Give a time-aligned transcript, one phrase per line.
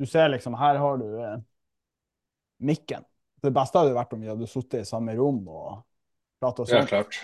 [0.00, 1.36] Du ser liksom, her har du eh,
[2.64, 3.04] mikken.
[3.42, 5.82] Det beste hadde vært om vi hadde sittet i samme rom og
[6.40, 6.88] prata Ja, sånn.
[6.88, 7.20] klart.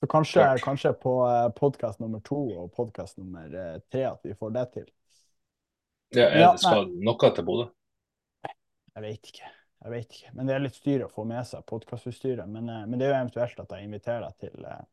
[0.00, 0.62] Så kanskje, klart.
[0.64, 1.12] kanskje på
[1.56, 4.88] podkast nummer to og podkast nummer eh, tre at vi får det til.
[6.14, 7.70] Ja, er Ja, skal noe til Bodø?
[8.46, 9.48] Jeg vet ikke.
[9.84, 10.34] Jeg vet ikke.
[10.34, 12.48] Men det er litt styr å få med seg podkastutstyret.
[12.48, 14.84] Men, eh, men det er jo eventuelt at jeg inviterer deg til eh,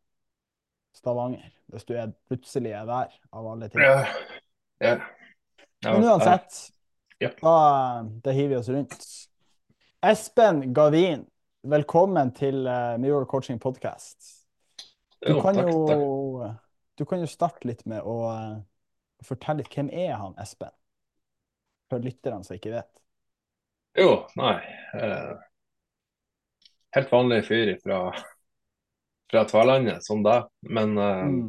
[0.93, 3.81] Stavanger, hvis du er, plutselig er der, av alle ting.
[3.81, 4.03] Ja.
[4.79, 4.99] Ja.
[5.83, 6.53] ja Men uansett,
[7.19, 7.29] Ja.
[7.41, 9.05] da, da hiver vi oss rundt.
[10.05, 11.25] Espen Gavin,
[11.63, 14.45] velkommen til uh, Mirror Coaching Podcast.
[15.23, 16.57] Du Jo, kan takk, jo, takk.
[16.99, 18.57] du kan jo starte litt med å uh,
[19.23, 20.73] fortelle litt hvem er han Espen?
[21.91, 22.89] For lytterne som ikke vet.
[23.95, 24.57] Jo, nei.
[24.97, 25.37] Uh,
[26.97, 28.01] helt vanlig fyr fra,
[29.31, 30.49] fra Tverlandet, som deg.
[30.67, 31.47] Men uh, Mm.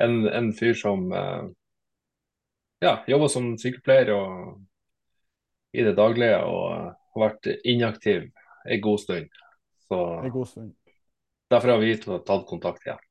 [0.00, 1.06] en, en fyr som
[2.80, 4.60] ja, jobber som sykepleier og
[5.76, 8.30] i det daglige og har vært inaktiv
[8.66, 9.42] en god stund.
[9.88, 9.98] Så
[10.32, 10.72] god stund.
[11.50, 13.04] derfor har vi tatt kontakt igjen.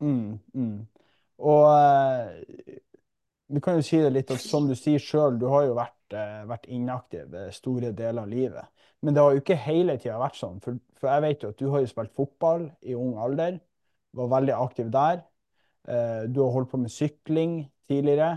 [0.00, 0.78] Mm, mm.
[1.46, 2.76] Og eh,
[3.52, 6.16] vi kan jo si det litt at som du sier sjøl, du har jo vært,
[6.16, 8.72] eh, vært inaktiv eh, store deler av livet.
[9.04, 10.58] Men det har jo ikke hele tida vært sånn.
[10.64, 13.60] For, for jeg vet jo at du har jo spilt fotball i ung alder.
[14.16, 15.22] Var veldig aktiv der.
[15.86, 18.32] Eh, du har holdt på med sykling tidligere.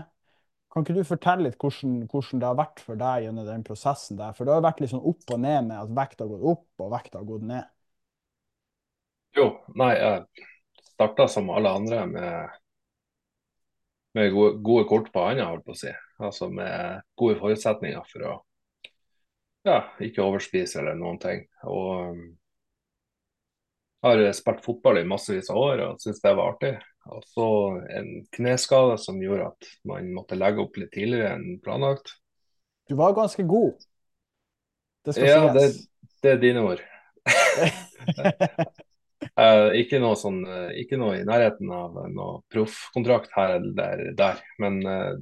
[0.70, 4.18] Kan ikke du fortelle litt hvordan, hvordan det har vært for deg gjennom den prosessen
[4.20, 4.34] der?
[4.36, 6.84] For det har vært litt sånn opp og ned med at vekta har gått opp
[6.84, 7.70] og vekta har gått ned.
[9.38, 9.46] Jo,
[9.78, 10.46] nei, jeg
[10.92, 12.60] starta som alle andre med,
[14.18, 15.92] med gode, gode kort på hånda, holdt på å si.
[16.20, 18.36] Altså med gode forutsetninger for å
[19.66, 21.42] ja, ikke overspise eller noen ting.
[21.68, 22.22] Og um,
[24.06, 26.74] har spilt fotball i massevis av år og syns det var artig.
[27.08, 27.46] Og så
[27.96, 32.12] en kneskade som gjorde at man måtte legge opp litt tidligere enn planlagt.
[32.90, 33.80] Du var ganske god.
[35.04, 35.88] Det skal Ja, det, sies.
[36.22, 36.82] det er dine ord.
[39.38, 44.42] Uh, ikke noe sånn, eh, ikke noe i nærheten av noe proffkontrakt her eller der.
[44.60, 45.12] Men eh,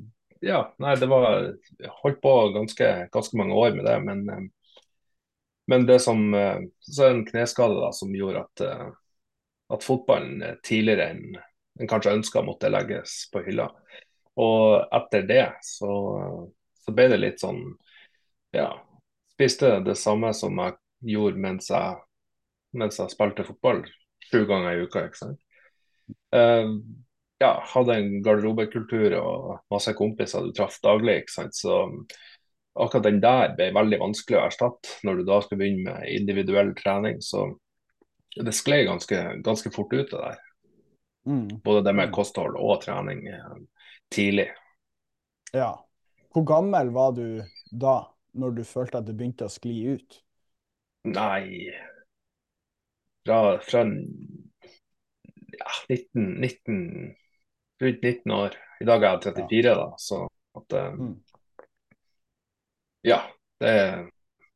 [0.41, 3.99] ja, nei, det var jeg Holdt på ganske, ganske mange år med det.
[4.07, 4.47] Men, eh,
[5.67, 8.89] men det som eh, Så er det en kneskade da, som gjorde at, eh,
[9.75, 11.39] at fotballen eh, tidligere enn
[11.79, 13.69] en kanskje ønska måtte legges på hylla.
[14.39, 15.93] Og etter det så,
[16.85, 17.63] så ble det litt sånn
[18.55, 18.71] Ja,
[19.35, 20.79] spiste det samme som jeg
[21.13, 21.99] gjorde mens jeg
[22.79, 23.83] mens jeg spilte fotball
[24.29, 25.05] sju ganger i uka.
[25.09, 25.39] ikke sant?
[26.35, 26.77] Uh,
[27.41, 31.23] ja, hadde en garderobekultur og masse kompiser du traff daglig.
[31.23, 31.57] ikke sant?
[31.57, 31.79] Så
[32.79, 36.75] akkurat den der ble veldig vanskelig å erstatte når du da skal begynne med individuell
[36.79, 37.23] trening.
[37.25, 37.47] Så
[38.37, 40.45] det skled ganske, ganske fort ut det der.
[41.29, 41.61] Mm.
[41.65, 42.13] Både det med Mm.
[42.17, 43.59] kosthold og trening eh,
[44.15, 44.49] tidlig.
[45.53, 45.73] Ja.
[46.33, 47.99] Hvor gammel var du da,
[48.33, 50.23] når du følte at det begynte å skli ut?
[51.05, 51.73] Nei
[53.27, 53.85] Fra, fra
[55.59, 57.15] ja, 19, 19
[57.81, 58.57] rundt 19 år.
[58.81, 60.23] I dag er jeg 34, da, så
[60.57, 61.17] at eh, Mm.
[63.03, 63.23] Ja.
[63.61, 63.73] Det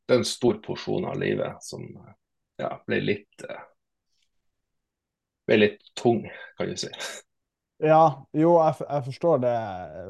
[0.07, 2.15] det er en stor porsjon av livet som eh,
[2.59, 3.45] ja, ble litt
[5.53, 6.25] eh, litt tung,
[6.59, 6.91] kan du si.
[7.83, 8.05] Ja,
[8.37, 9.57] jo, jeg, jeg forstår det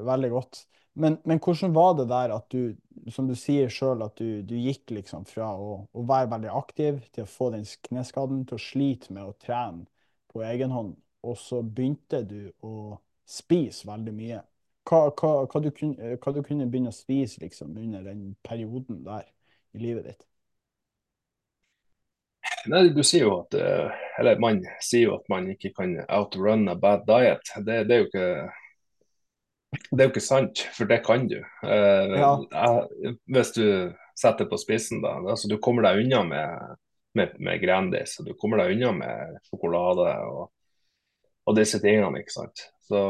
[0.06, 0.64] veldig godt.
[0.94, 2.74] Men, men hvordan var det der at du,
[3.10, 7.00] som du sier sjøl, at du, du gikk liksom fra å, å være veldig aktiv
[7.14, 9.86] til å få den kneskaden, til å slite med å trene
[10.32, 10.94] på egen hånd,
[11.24, 12.98] og så begynte du å
[13.28, 14.42] spise veldig mye.
[14.88, 19.04] Hva, hva, hva, du kunne, hva du kunne begynne å spise liksom under den perioden
[19.06, 19.28] der
[19.72, 20.26] i livet ditt?
[22.70, 26.68] Nei, du sier jo at eh, Eller man sier jo at man ikke kan outrun
[26.70, 27.42] a bad diet.
[27.66, 28.28] Det, det er jo ikke
[29.88, 31.38] det er jo ikke sant, for det kan du.
[31.64, 32.32] Eh, Ja.
[33.32, 33.64] hvis du
[34.14, 35.14] setter på spissen, da.
[35.32, 36.74] Altså, du kommer deg unna med,
[37.16, 40.50] med, med Grandis, og du kommer deg unna med sjokolade og,
[41.48, 42.66] og disse tingene, ikke sant.
[42.84, 43.00] Så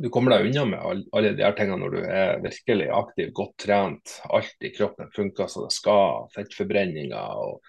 [0.00, 3.28] du kommer deg unna med all, alle de her tingene når du er virkelig aktiv,
[3.36, 6.24] godt trent, alt i kroppen funker som det skal.
[6.34, 7.60] Fettforbrenninger og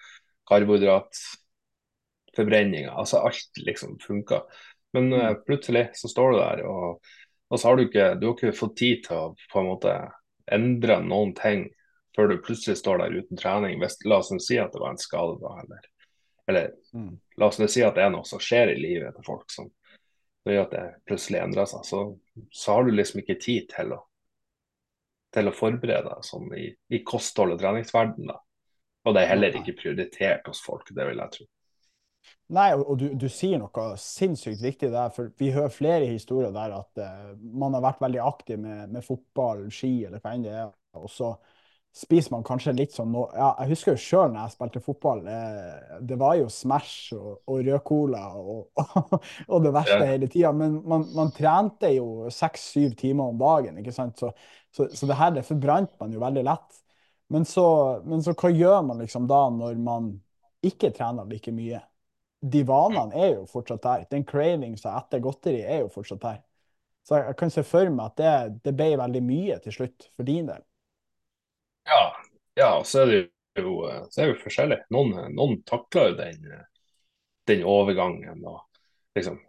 [0.50, 2.90] karbohydratforbrenninger.
[2.90, 4.40] Altså alt liksom funker.
[4.96, 6.86] Men eh, plutselig så står du der, og,
[7.50, 9.92] og så har du ikke, du har ikke fått tid til å på en måte
[10.50, 11.60] endre noen ting
[12.16, 13.74] før du plutselig står der uten trening.
[13.82, 15.82] Hvis, la oss si at det var en skade, da, eller,
[16.50, 17.22] eller Mm.
[17.38, 19.70] la oss si at det er noe som skjer i livet til folk som
[20.42, 22.00] som gjør at det plutselig endrer seg, så,
[22.50, 24.00] så har du liksom ikke tid til å,
[25.34, 28.30] til å forberede deg sånn i, i kosthold og treningsverden.
[28.30, 28.38] Da.
[29.06, 31.46] Og det er heller ikke prioritert hos folk, det vil jeg tro.
[32.52, 36.74] Nei, og du, du sier noe sinnssykt viktig der, for vi hører flere historier der
[36.80, 40.52] at uh, man har vært veldig aktiv med, med fotball, ski eller hva enn det
[40.66, 41.30] er, og så
[41.94, 45.24] spiser man kanskje litt sånn no ja, Jeg husker jo sjøl når jeg spilte fotball,
[45.26, 49.16] eh, det var jo Smash og, og rød cola og, og,
[49.48, 50.10] og, det verste Ja.
[50.12, 50.52] hele tida.
[50.54, 54.22] Men man, man trente jo seks-syv timer om dagen, ikke sant.
[54.22, 54.30] Så,
[54.70, 56.78] så, så det her det forbrant man jo veldig lett.
[57.30, 57.64] Men så,
[58.04, 60.10] men så hva gjør man liksom da når man
[60.66, 61.80] ikke trener like mye?
[62.40, 64.06] De vanene er jo fortsatt der.
[64.10, 66.40] Den cravingsa etter godteri er jo fortsatt der.
[67.06, 68.32] Så jeg, jeg kan se for meg at det,
[68.66, 70.64] det ble veldig mye til slutt for din del.
[71.84, 72.16] Ja,
[72.54, 73.20] ja så er det
[73.62, 73.76] jo,
[74.10, 74.80] så er det jo forskjellig.
[74.94, 76.50] Noen, noen takler jo den,
[77.50, 78.44] den overgangen.
[78.46, 78.60] og
[79.18, 79.40] liksom,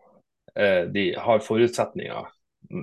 [0.56, 2.32] eh, De har forutsetninger.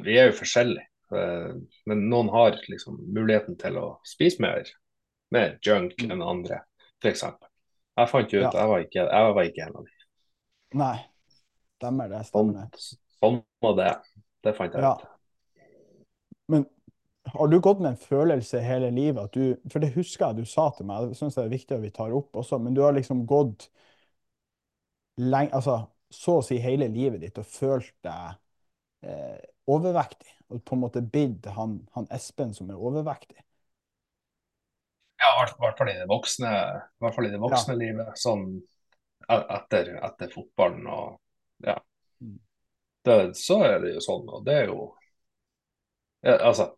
[0.05, 0.87] Vi er jo forskjellige.
[1.13, 1.55] eh,
[1.87, 4.69] Men noen har liksom muligheten til å spise mer,
[5.35, 6.11] mer junk Mm.
[6.13, 6.63] enn andre,
[7.03, 7.23] f.eks.
[7.99, 8.51] Jeg fant ut Ja.
[8.51, 9.95] jeg var ikke, jeg var ikke en av dem.
[10.79, 10.97] Nei,
[11.79, 12.25] stemmer det.
[12.27, 12.99] Sånn, stemmer det.
[13.23, 13.93] sånn var det.
[14.43, 14.93] Det fant jeg Ja.
[14.95, 15.07] ut.
[16.49, 16.67] Men
[17.27, 20.45] har du gått med en følelse hele livet at du For det husker jeg du
[20.45, 22.81] sa til meg, det syns jeg er viktig at vi tar opp også, men du
[22.83, 23.69] har liksom gått
[25.19, 28.39] lenge, altså så å si hele livet ditt og følt deg
[29.03, 30.31] eh, overvektig.
[30.49, 33.37] Og på en måte bidd han, han Espen som er overvektig.
[35.19, 36.51] Ja, i hvert- fall i det voksne,
[37.27, 38.13] i det voksne livet.
[38.19, 38.45] Sånn
[39.29, 41.19] e- etter, etter fotballen og
[41.67, 41.79] ja.
[42.23, 42.39] Mm.
[43.05, 44.95] Det, så er det jo sånn, og det er jo
[46.23, 46.73] ja, Altså,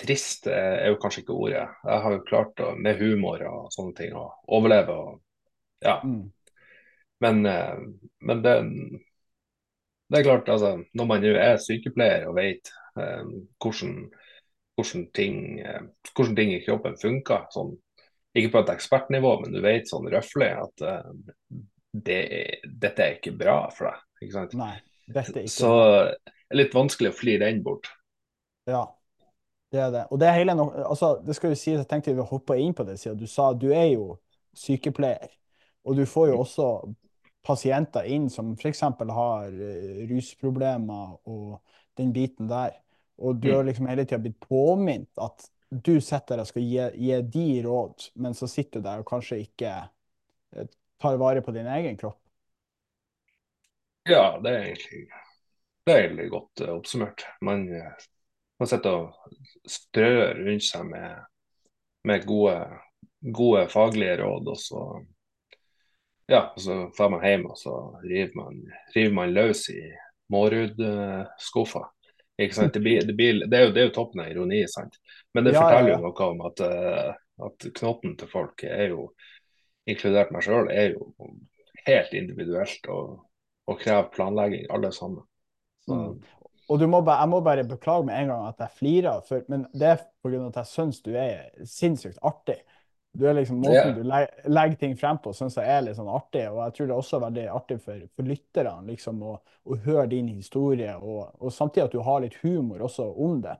[0.00, 1.66] trist er jo kanskje ikke ordet.
[1.84, 5.20] Jeg har jo klart å, med humor og sånne ting å overleve og
[5.84, 6.00] ja.
[6.04, 6.32] Mm.
[7.20, 7.80] Men, eh,
[8.24, 8.54] men det,
[10.08, 13.28] det er klart, altså, når man jo er sykepleier og vet eh,
[13.60, 13.94] hvordan,
[14.80, 15.82] hvordan, ting, eh,
[16.14, 17.74] hvordan ting i kroppen funker, sånn,
[18.36, 21.10] ikke på et ekspertnivå, men du vet sånn røffelig at eh,
[21.90, 22.20] det
[22.64, 24.04] dette er ikke bra for deg.
[24.20, 24.56] Ikke sant?
[24.60, 24.74] Nei,
[25.08, 25.74] dette er ikke Så
[26.14, 27.90] det er litt vanskelig å fly den bort.
[28.70, 28.84] Ja,
[29.74, 30.04] det er det.
[30.10, 32.74] Og det er hele no altså, det skal jo sies, jeg tenkte vi hoppa inn
[32.76, 34.14] på det, siden du sa du er jo
[34.58, 35.32] sykepleier.
[35.88, 36.70] Og du får jo også
[37.46, 38.82] pasienter inn som f.eks.
[39.16, 39.54] har
[40.10, 41.60] rusproblemer og
[41.96, 42.76] den biten der.
[43.20, 43.54] Og du Mm.
[43.54, 47.46] har liksom hele tida blitt påminnet at du sitter der og skal gi, gi de
[47.66, 49.74] råd, men så sitter du der og kanskje ikke
[50.56, 50.70] eh,
[51.00, 52.18] tar vare på din egen kropp.
[54.08, 55.00] Ja, det er egentlig,
[55.86, 57.24] det er egentlig godt eh, oppsummert.
[57.42, 58.06] Man, eh,
[58.60, 59.36] man sitter og
[59.68, 61.24] strør rundt seg med,
[62.08, 62.56] med gode,
[63.36, 64.84] gode faglige råd, og så
[66.30, 67.74] ja, og så drar man hjem og så
[68.04, 68.60] river man,
[68.94, 69.80] river man løs i
[70.30, 71.82] Mårud-skuffa.
[72.40, 72.72] Ikke sant?
[72.74, 74.96] Det, blir, det, blir, det, er jo, det er jo toppen av ironi, sant?
[75.34, 75.98] men det Ja, forteller forteller ja.
[75.98, 79.10] jo noe om at, uh, at knotten til folk er jo,
[79.90, 81.10] inkludert meg sjøl, er jo
[81.86, 83.16] helt individuelt og,
[83.68, 85.24] og krever planlegging, alle sammen.
[85.86, 86.20] Så, Mm.
[86.70, 89.42] Og du må bare, jeg må bare beklage med en gang at jeg flirer, for,
[89.50, 90.42] men det er pga.
[90.46, 92.60] at jeg syns du er sinnssykt artig.
[93.12, 96.10] Du er liksom Måten du le legger ting frem på, syns jeg er litt sånn
[96.10, 96.44] artig.
[96.50, 99.32] Og jeg tror det er også veldig artig for, for lytterne liksom, å,
[99.66, 103.56] å høre din historie, og, og samtidig at du har litt humor også om det.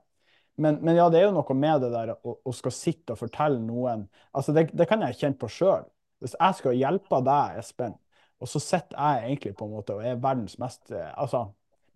[0.61, 3.21] Men, men ja, det er jo noe med det der å, å skal sitte og
[3.21, 4.03] fortelle noen
[4.35, 5.87] altså Det, det kan jeg kjenne på sjøl.
[6.21, 7.95] Hvis jeg skal hjelpe deg, Espen,
[8.41, 11.47] og så sitter jeg egentlig på en måte og er verdens mest eh, altså,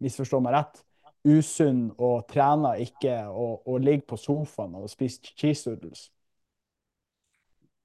[0.04, 0.82] misforstå meg rett,
[1.26, 6.10] usunn og trener ikke og, og ligger på sofaen og spiser cheese doodles.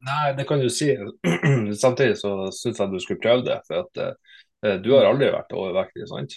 [0.07, 0.93] Nei, det kan du si.
[1.85, 5.55] Samtidig så syns jeg du skulle prøve det, for at uh, du har aldri vært
[5.57, 6.37] overvektig, sant?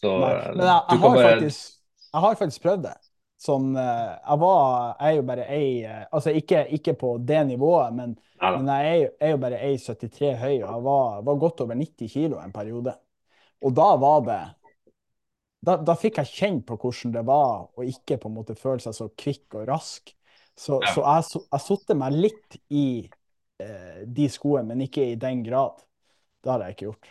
[0.00, 1.72] Så Nei, eh, men jeg, jeg, har bare faktisk,
[2.08, 2.96] jeg har faktisk prøvd det.
[3.40, 4.62] Sånn, eh, jeg var
[5.00, 9.12] jeg er jo bare ei Altså ikke, ikke på det nivået, men, men jeg er,
[9.20, 12.52] er jo bare ei 73 høy, og jeg var, var godt over 90 kilo en
[12.54, 12.96] periode.
[13.64, 14.40] Og da var det
[15.60, 18.80] da, da fikk jeg kjenne på hvordan det var å ikke på en måte føle
[18.80, 20.14] seg så kvikk og rask.
[20.60, 20.92] Så, Ja.
[20.92, 22.84] så jeg, jeg satte meg litt i
[23.62, 25.80] eh, de skoene, men ikke i den grad.
[26.44, 27.08] Det har jeg ikke gjort.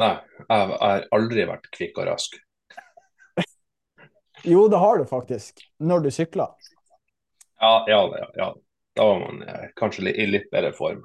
[0.00, 0.12] Nei,
[0.46, 2.38] jeg har aldri vært kvikk og rask.
[4.46, 5.60] Jo, det har du faktisk.
[5.84, 6.54] Når du sykler.
[7.60, 8.46] Ja, ja, ja, ja.
[8.96, 11.02] Da var man eh, kanskje i litt bedre form.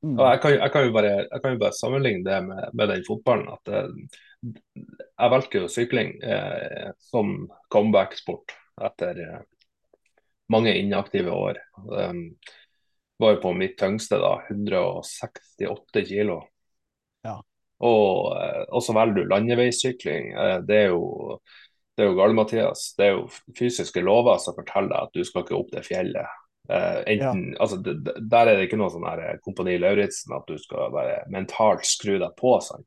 [0.00, 0.14] Mm.
[0.16, 3.04] Og jeg kan, jeg kan, bare, jeg kan jo bare sammenligne det med, med den
[3.04, 3.50] fotballen.
[3.52, 3.90] at eh,
[4.96, 7.34] Jeg valgte jo sykling eh, som
[7.74, 8.54] comeback-sport
[8.88, 9.42] etter eh,
[10.50, 11.60] mange inaktive år.
[11.78, 12.24] Um,
[13.20, 16.40] var jo på mitt tyngste da, 168 kilo.
[17.26, 17.36] Ja.
[17.84, 20.30] Og, eh, og så velger du landeveissykling.
[20.32, 21.40] Eh, det er jo
[21.96, 22.94] det er jo gale, Mathias.
[22.96, 23.26] Det er jo
[23.58, 26.38] fysiske lover som forteller deg at du skal ikke opp det fjellet
[26.70, 27.34] Eh, Ja.
[27.58, 31.82] altså, der er det ikke noe sånn her Kompani Lauritzen at du skal bare mentalt
[31.88, 32.52] skru deg på.
[32.62, 32.84] Sånn.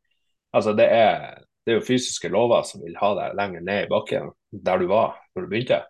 [0.55, 3.91] Altså, det er, det er jo fysiske lover som vil ha deg lenger ned i
[3.91, 5.81] bakken der du var når du begynte.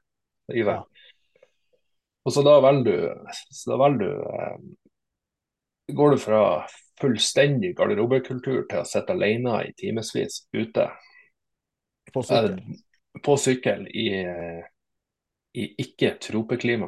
[0.50, 0.93] Ikke sant?
[2.24, 4.58] Og så da velger du, så da velger du eh,
[5.94, 6.42] Går du fra
[7.02, 10.86] fullstendig garderobekultur til å sitte alene i timevis ute
[12.16, 12.54] På sykkel.
[12.60, 14.64] eh, på sykkel i, eh,
[15.60, 16.88] i ikke-tropeklima,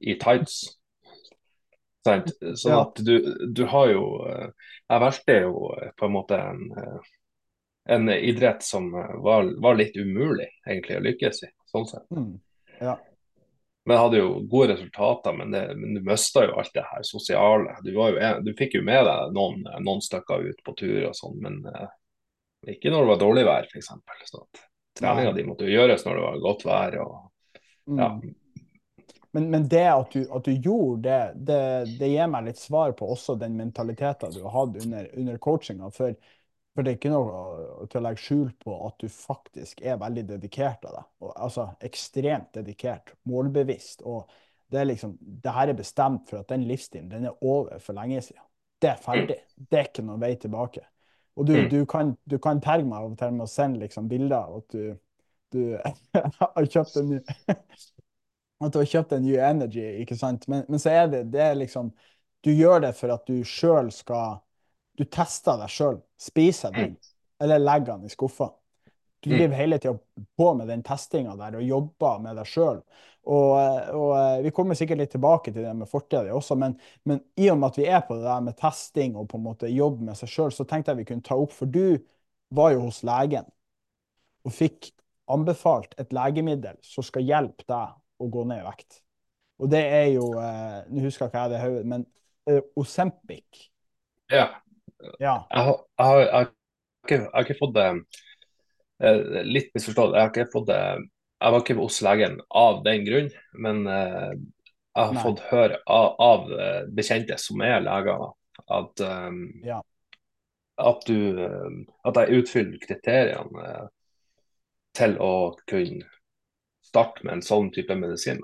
[0.00, 0.60] i tights.
[2.06, 2.30] Sant?
[2.40, 2.78] Sånn Ja.
[2.86, 3.18] at du,
[3.52, 4.46] du har jo eh,
[4.88, 6.62] Jeg valgte jo eh, på en måte en,
[7.90, 11.50] en idrett som var, var litt umulig egentlig å lykkes i.
[11.74, 12.06] sånn sett.
[12.14, 12.38] Mm.
[12.80, 12.96] Ja.
[13.86, 17.04] Men jeg hadde jo gode resultater, men, det, men du mista jo alt det her
[17.06, 17.78] sosiale.
[17.84, 21.38] Du, en, du fikk jo med deg noen, noen stykker ut på tur og sånn,
[21.40, 21.86] men eh,
[22.74, 23.88] ikke når det var dårlig vær, f.eks.
[24.28, 24.44] Så
[25.00, 26.98] treninga di måtte jo gjøres når det var godt vær.
[27.06, 27.16] og
[27.96, 28.12] ja.
[28.20, 28.36] Mm.
[29.32, 31.62] Men, men det at du, at du gjorde det, det,
[32.00, 35.90] det gir meg litt svar på også den mentaliteten du har hatt under, under coachinga.
[35.94, 36.16] For,
[36.74, 40.22] for det er ikke noe til å legge skjul på at du faktisk er veldig
[40.28, 41.08] dedikert av deg.
[41.34, 44.04] Altså ekstremt dedikert, målbevisst.
[44.06, 44.30] Og
[44.70, 47.98] det er liksom, det her er bestemt for at den livsstilen den er over for
[47.98, 48.44] lenge siden.
[48.80, 49.36] Det er ferdig.
[49.56, 50.86] Det er ikke noen vei tilbake.
[51.36, 51.68] Og du, Mm.
[51.70, 54.56] du kan, du kan terge meg av og til med å sende liksom bilder av
[54.60, 54.96] at du,
[55.52, 55.60] du
[56.40, 57.20] har kjøpt en ny
[58.60, 60.46] at du har kjøpt en New Energy, ikke sant?
[60.50, 61.92] Men, men så er det, det er liksom
[62.44, 64.38] Du gjør det for at du sjøl skal
[65.00, 66.00] Du tester deg sjøl.
[66.20, 66.96] Spiser den,
[67.40, 68.50] eller legger den i skuffa.
[69.20, 69.36] Du Mm.
[69.36, 69.98] driver hele tida
[70.36, 72.80] på med den testinga der og jobber med deg sjøl.
[73.28, 73.50] Og,
[73.92, 77.20] og eh, vi kommer sikkert litt tilbake til det med fortida di også, men, men
[77.36, 79.68] i og med at vi er på det der med testing og på en måte
[79.68, 81.98] jobb med seg sjøl, så tenkte jeg vi kunne ta opp, for du
[82.56, 83.44] var jo hos legen
[84.48, 84.90] og fikk
[85.30, 87.92] anbefalt et legemiddel som skal hjelpe deg
[88.24, 89.02] å gå ned i vekt.
[89.60, 92.06] Og det er jo eh, Nå husker jeg ikke jeg det i hodet, men
[92.48, 93.66] eh, Osempic.
[94.30, 94.62] ja.
[95.22, 95.46] Ja.
[95.50, 96.48] Jeg har, jeg har, jeg har,
[97.04, 97.86] ikke, jeg har ikke fått det
[99.00, 100.14] eh, Litt misforstått.
[100.16, 100.80] Jeg har ikke fått det
[101.40, 104.32] Jeg var ikke hos legen av den grunn, men eh,
[104.90, 105.22] jeg har Nei.
[105.22, 108.26] fått høre av, av eh, bekjente som er leger,
[108.68, 109.38] at, eh,
[109.70, 109.80] Ja.
[110.90, 111.16] at du
[111.46, 113.88] eh, At jeg utfyller kriteriene eh,
[114.98, 115.32] til å
[115.70, 116.04] kunne
[116.90, 118.40] starte med en sånn type medisin.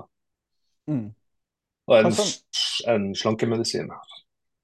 [0.87, 1.09] Mm.
[1.91, 3.91] Og en, Altså- en slankemedisin.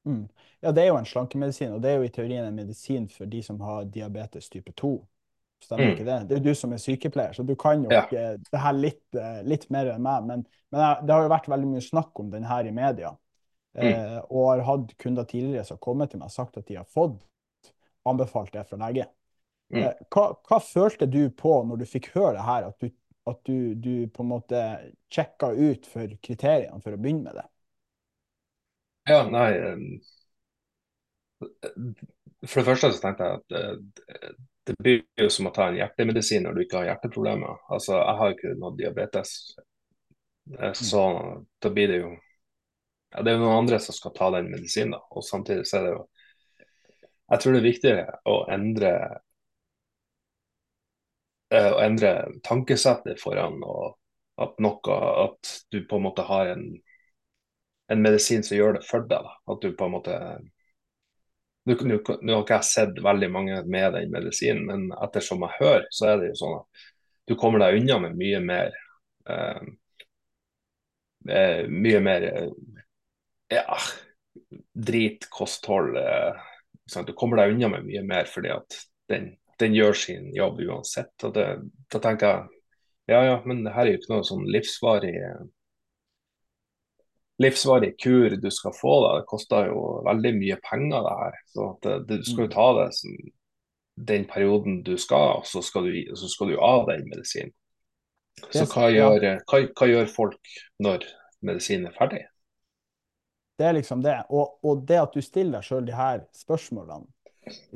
[0.06, 0.28] Mm.
[0.62, 3.26] Ja, det er jo en slankemedisin, og det er jo i teorien en medisin for
[3.30, 4.92] de som har diabetes type 2.
[5.62, 5.94] Stemmer Mm.
[5.94, 6.18] ikke det?
[6.28, 8.02] Det er jo du som er sykepleier, så du kan jo Ja.
[8.04, 10.24] ikke det her litt, eh, litt mer enn meg.
[10.26, 13.16] Men, men det har jo vært veldig mye snakk om den her i media.
[13.74, 16.74] Eh, og har hatt kunder tidligere som har kommet til meg og sagt at de
[16.76, 17.22] har fått
[18.04, 19.06] anbefalt det fra lege.
[19.72, 19.82] Mm.
[19.82, 22.90] Eh, hva, hva følte du på når du fikk høre det her, at du,
[23.26, 24.62] at du, du på en måte
[25.10, 27.46] sjekka ut for kriteriene for å begynne med det?
[29.10, 29.76] Ja, nei eh,
[32.42, 34.32] For det første så tenkte jeg at det,
[34.70, 37.60] det blir jo som å ta en hjertemedisin når du ikke har hjerteproblemer.
[37.74, 39.36] Altså, jeg har ikke noe diabetes,
[40.60, 41.02] Eh, så
[41.58, 42.16] da blir det jo
[43.10, 45.02] ja, Det er jo noen andre som skal ta den medisinen, da.
[45.10, 46.02] Og samtidig så er det jo
[47.32, 48.92] Jeg tror det er viktigere å endre
[51.52, 52.12] eh, å endre
[52.46, 53.98] tankesettet foran og
[54.42, 54.96] at noe
[55.26, 56.66] At du på en måte har en
[57.92, 59.20] en medisin som gjør det for deg.
[59.26, 59.32] Da.
[59.52, 60.14] At du på en måte
[61.64, 66.08] Nå har ikke jeg sett veldig mange med den medisinen, men ettersom jeg hører, så
[66.12, 66.86] er det jo sånn at
[67.30, 68.72] du kommer deg unna med mye mer
[69.30, 69.60] eh,
[71.28, 72.48] eh, Mye mer eh,
[73.52, 73.76] ja,
[74.72, 76.40] drit, kosthold eh,
[76.90, 78.78] sånn, Du kommer deg unna med mye mer fordi at
[79.12, 81.14] den, den gjør sin jobb uansett.
[81.26, 81.46] Og det,
[81.92, 82.60] da tenker jeg
[83.10, 85.40] ja ja, men det her er jo ikke noe sånn livsvarig eh,
[87.40, 88.96] livsvarig kur du skal få.
[89.04, 89.14] Da.
[89.20, 91.38] Det koster jo veldig mye penger, det her.
[91.54, 93.16] Så at det, du skal jo ta det som
[94.12, 97.52] den perioden du skal, og så skal du, så skal du av den medisinen.
[98.50, 101.04] Så hva gjør, hva, hva gjør folk når
[101.44, 102.22] medisinen er ferdig?
[103.60, 104.16] Det er liksom det.
[104.32, 107.06] Og, og det at du stiller deg sjøl de her spørsmålene,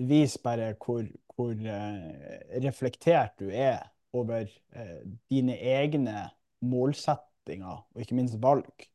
[0.08, 1.04] viser bare hvor,
[1.36, 3.84] hvor uh, reflektert du er
[4.16, 6.28] over uh, dine egne
[6.64, 8.88] målsettinger, og ikke minst valg.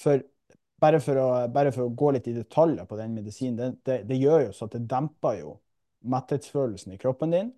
[0.00, 0.22] For
[0.80, 3.96] bare for å, bare for å gå litt i detaljer på den medisinen, det, det,
[4.08, 5.56] det gjør jo så at det demper jo
[6.10, 7.50] metthetsfølelsen i kroppen din.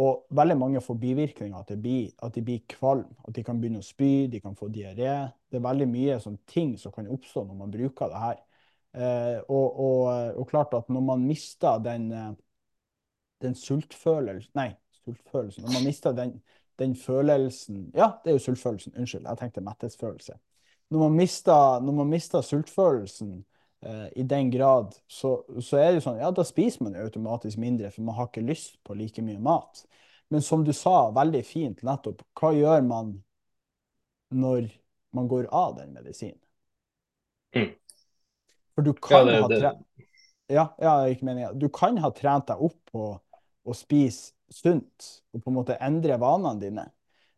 [0.00, 3.82] Og veldig mange får bivirkninger at, blir, at de blir kvalm, at de kan begynne
[3.82, 5.18] å spy, de kan få diaré.
[5.52, 8.40] Det er veldig mye sånn ting som kan oppstå når man bruker det her.
[8.92, 10.00] Eh, og, og,
[10.40, 12.32] og klart at når man mister den, eh,
[13.44, 14.70] den sultfølelsen Nei,
[15.02, 15.66] sultfølelsen.
[15.66, 16.38] Når man mister den,
[16.80, 18.96] den følelsen Ja, det er jo sultfølelsen.
[18.96, 20.40] Unnskyld, jeg tenkte metthetsfølelse.
[20.92, 23.32] Når man mister, når man mister sultfølelsen
[23.86, 27.60] eh, i den grad, så, så er det jo sånn, ja, da spiser man automatisk
[27.62, 29.84] mindre, for man har ikke lyst på like mye mat.
[30.32, 33.16] Men som du sa veldig fint nettopp, hva gjør man
[34.30, 34.66] når
[35.14, 36.40] man går av den medisinen?
[37.54, 37.74] Mm.
[38.74, 39.78] For du Ja, kan det, ha trent.
[40.50, 41.58] Ja, ja, ikke meningen.
[41.60, 43.06] Du kan ha trent deg opp på
[43.64, 46.86] å spise sunt og på en måte endre vanene dine,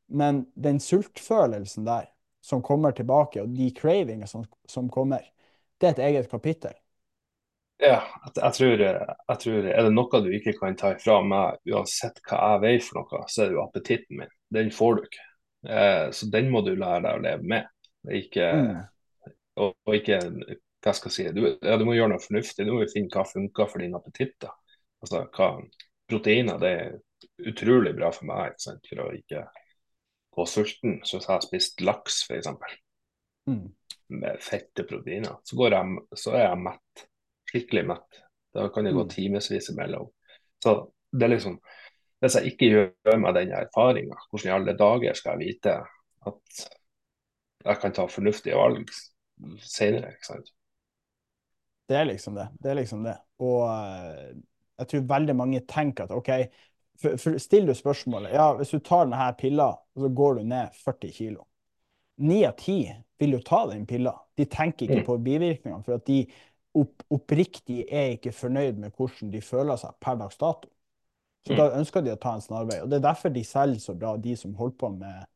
[0.08, 2.08] men den sultfølelsen der
[2.44, 5.24] som kommer tilbake, og de cravingene som, som kommer,
[5.80, 6.74] det er et eget kapittel.
[7.82, 7.98] ja,
[8.36, 12.40] jeg, tror, jeg tror Er det noe du ikke kan ta ifra meg, uansett hva
[12.54, 14.34] jeg veier for noe, så er det jo appetitten min.
[14.54, 15.24] Den får du ikke.
[15.68, 17.70] Eh, så den må du lære deg å leve med.
[18.20, 18.84] Ikke, Mm.
[19.56, 20.18] og, og ikke
[20.84, 22.66] hva skal jeg si, du, ja, du må gjøre noe fornuftig.
[22.68, 24.46] Du må finne hva funker for din appetitt.
[25.02, 25.48] Altså, hva,
[26.10, 28.90] proteiner det er utrolig bra for meg ikke sant?
[28.90, 29.46] for å ikke
[30.34, 31.00] gå sulten.
[31.04, 32.48] Så hvis jeg har spist laks f.eks.
[33.48, 33.68] Mm.
[34.08, 37.04] med fette proteiner, så, går jeg, så er jeg mett.
[37.50, 38.20] Skikkelig mett.
[38.54, 39.10] Da kan det gå Mm.
[39.10, 40.10] timevis imellom.
[40.62, 40.74] Så
[41.12, 41.58] det er liksom
[42.22, 45.74] Hvis jeg ikke gjør meg den erfaringa, hvordan i alle dager skal jeg vite
[46.26, 46.60] at
[47.64, 48.88] jeg kan ta fornuftige valg
[49.60, 50.48] senere, ikke sant?
[51.88, 52.46] Det er liksom det.
[52.62, 53.16] Det er liksom det.
[53.44, 54.30] Og eh,
[54.78, 56.30] jeg tror veldig mange tenker at OK,
[57.00, 60.74] for, for still du spørsmålet Ja, hvis du tar denne pilla, så går du ned
[60.84, 61.46] 40 kilo.
[62.18, 62.78] Ni av ti
[63.18, 64.14] vil jo ta den pilla.
[64.36, 65.06] De tenker ikke Mm.
[65.06, 66.20] på bivirkningene, for at de
[66.74, 70.68] opp, oppriktig er ikke fornøyd med hvordan de føler seg per dags dato.
[71.46, 71.56] Så Mm.
[71.56, 72.80] da ønsker de å ta en snarvei.
[72.82, 75.26] Og det er derfor de selger så bra, de som holder på med,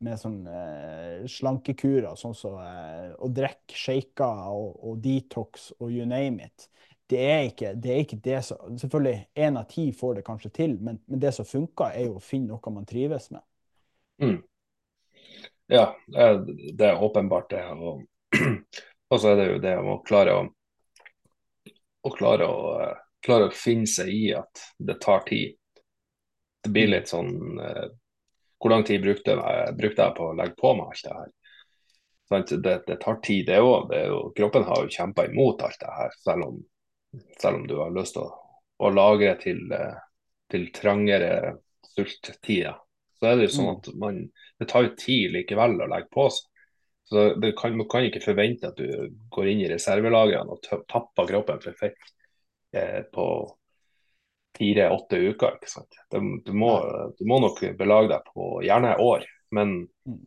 [0.00, 6.06] med sånn eh, slankekurer, sånn som eh, å drikke shaker og, og detox og you
[6.06, 6.68] name it.
[7.08, 10.50] Det er ikke det, er ikke det som Selvfølgelig, én av ti får det kanskje
[10.60, 13.44] til, men, men det som funker, er jo å finne noe man trives med.
[14.20, 14.42] Mm.
[15.68, 16.40] Ja, eh,
[16.74, 17.64] det er åpenbart det.
[17.72, 18.04] Og,
[19.10, 20.44] og så er det jo det å klare å,
[22.04, 25.56] å, klare å, eh, klare å finne seg i at det tar tid.
[26.64, 27.84] Det blir litt sånn eh,
[28.58, 31.28] Hvor lang tid brukte jeg, brukte jeg på å legge på meg alt det her?
[32.28, 33.92] Det, det tar tid, det òg.
[34.36, 36.58] Kroppen har jo kjempa imot alt det her, selv om,
[37.40, 38.32] selv om du har lyst til å,
[38.84, 39.96] å lagre til, eh,
[40.52, 41.56] til trangere
[41.94, 42.76] sulttider.
[43.18, 43.76] Så er det jo sånn Mm.
[43.78, 44.18] at man,
[44.60, 46.44] det tar jo tid likevel å legge på seg.
[47.08, 51.26] Så det kan, Man kan ikke forvente at du går inn i reservelagrene og tapper
[51.26, 51.96] kroppen for fett
[52.76, 53.24] eh, på
[54.58, 55.56] fire-åtte uker.
[55.56, 55.98] ikke sant?
[56.10, 56.72] Det, du, må,
[57.18, 60.20] du må nok belage deg på gjerne år, men, Mm.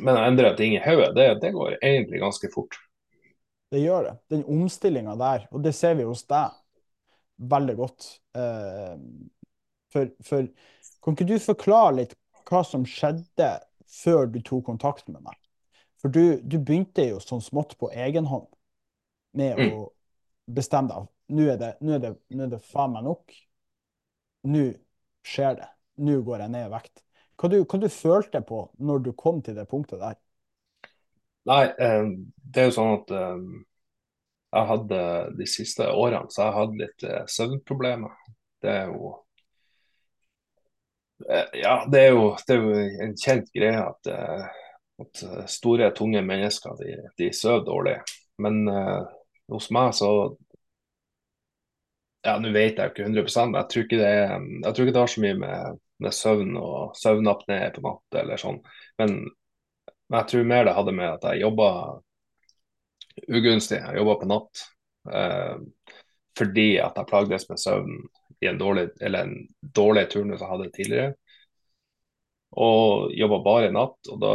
[0.00, 2.76] men å endre ting i hodet, det, det går egentlig ganske fort.
[3.70, 4.14] Det gjør det.
[4.34, 6.56] Den omstillinga der, og det ser vi hos deg
[7.50, 8.08] veldig godt.
[8.36, 8.96] Eh,
[9.94, 10.48] for, for
[11.02, 12.16] kan ikke du forklare litt
[12.50, 13.50] hva som skjedde
[13.90, 15.36] før du tok kontakt med meg?
[16.00, 18.48] For du, du begynte jo sånn smått på egen hånd
[19.36, 19.72] med Mm.
[19.76, 19.82] å
[20.50, 21.08] bestemme deg.
[21.30, 23.36] Nå er det, nå er det, nå er det faen meg nok.
[24.50, 24.64] Nå
[25.26, 25.68] skjer det.
[26.00, 27.02] Nå går jeg ned i vekt.
[27.38, 30.16] Hva du, hva du følte på når du kom til det punktet der?
[31.48, 32.04] Nei, eh,
[32.36, 33.42] det er jo sånn at eh,
[34.50, 35.00] jeg hadde
[35.38, 38.14] de siste årene så jeg hadde litt eh, søvnproblemer.
[38.60, 39.16] Det er jo
[41.52, 44.08] Ja, det er jo, det er jo en kjent greie at,
[45.04, 45.20] at
[45.52, 47.98] store, tunge mennesker de, de sover dårlig.
[48.40, 49.04] Men uh,
[49.52, 50.08] hos meg så
[52.24, 54.14] Ja, nå vet jeg jo ikke 100 men jeg tror ikke det,
[54.64, 58.40] jeg tror ikke det har så mye med, med søvn og søvnapné på natt eller
[58.40, 58.58] sånn.
[59.00, 59.14] Men,
[60.10, 61.70] men jeg tror mer det hadde med at jeg jobba
[63.30, 63.78] ugunstig.
[63.78, 64.62] Jeg jobba på natt
[65.14, 65.60] eh,
[66.38, 67.96] fordi at jeg plagdes med søvn
[68.40, 69.36] i en dårlig, eller en
[69.76, 71.14] dårlig turnus jeg hadde tidligere.
[72.58, 73.98] Og jobba bare natt.
[74.10, 74.34] Og da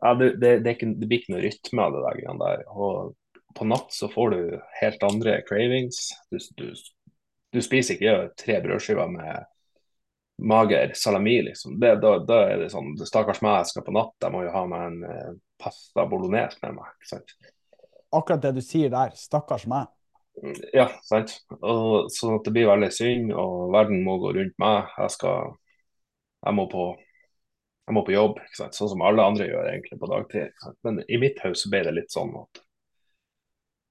[0.00, 2.38] ja, det, det, det, ikke, det blir ikke noe rytme av det der.
[2.40, 2.64] der.
[2.72, 4.40] Og på natt så får du
[4.80, 6.06] helt andre cravings.
[6.32, 6.70] Du, du,
[7.52, 9.44] du spiser ikke tre brødskiver med
[10.36, 11.80] mager salami, liksom.
[11.80, 14.52] Det, da, da er det sånn Stakkars meg, jeg skal på natt, jeg må jo
[14.52, 16.90] ha meg en eh, pasta bolognese med meg.
[16.98, 17.36] ikke sant?
[18.16, 19.88] Akkurat det du sier der, stakkars meg.
[20.76, 21.32] Ja, sant.
[21.62, 24.92] Og, så at det blir veldig synd, og verden må gå rundt meg.
[24.98, 25.56] Jeg skal
[26.46, 26.82] Jeg må på,
[27.88, 28.76] jeg må på jobb, ikke sant?
[28.76, 30.66] sånn som alle andre gjør egentlig på dagtid.
[30.86, 32.60] Men i mitt hus ble det litt sånn at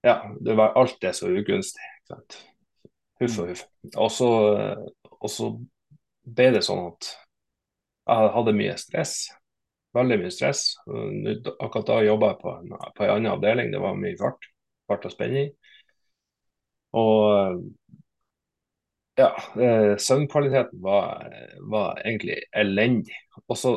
[0.05, 1.81] ja, det var, alt er så ugunstig.
[1.81, 2.38] ikke sant?
[3.19, 3.63] Huff og huff.
[3.97, 5.49] Og så
[6.25, 7.11] ble det sånn at
[8.05, 9.15] jeg hadde mye stress.
[9.95, 10.65] Veldig mye stress.
[11.55, 14.49] Akkurat da jobba jeg på en, på en annen avdeling, det var mye fart.
[14.89, 15.49] Fart og spenning.
[16.95, 17.63] Og
[19.17, 19.29] ja,
[19.61, 21.31] eh, søvnkvaliteten var,
[21.71, 23.15] var egentlig elendig.
[23.47, 23.73] Og så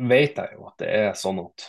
[0.00, 1.68] vet jeg jo at det er sånn at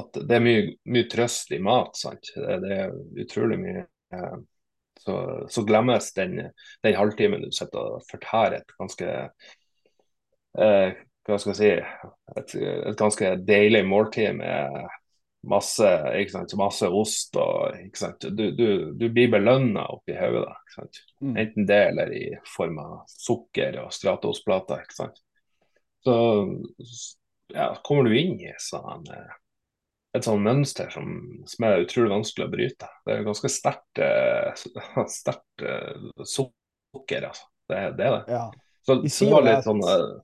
[0.00, 1.96] at det er mye, mye trøst i mat.
[2.00, 2.30] sant?
[2.34, 4.36] Det, er utrolig mye eh,
[5.06, 5.16] så,
[5.48, 6.38] så, glemmes den,
[6.82, 9.10] den halvtimen du sitter og fortærer et ganske
[10.58, 11.70] eh, hva skal jeg si,
[12.38, 14.76] et, et, ganske deilig måltid med
[15.46, 15.88] masse,
[16.30, 17.36] sant, masse ost.
[17.38, 17.74] og
[18.22, 20.54] du, du, du, blir belønna oppi hodet.
[21.20, 21.34] Mm.
[21.34, 22.24] Enten det eller i
[22.56, 24.86] form av sukker og Stratos-plater.
[26.06, 26.16] Så
[27.54, 29.34] ja, kommer du inn i sånn eh,
[30.16, 31.16] et sånt mønster som,
[31.48, 32.88] som, er utrolig vanskelig å bryte.
[33.06, 37.48] Det er ganske sterkt uh, sterkt uh, sukker, altså.
[37.66, 38.36] Det, det, er det.
[38.36, 38.44] Ja.
[38.86, 40.18] Så, de så det var litt at, sånn uh,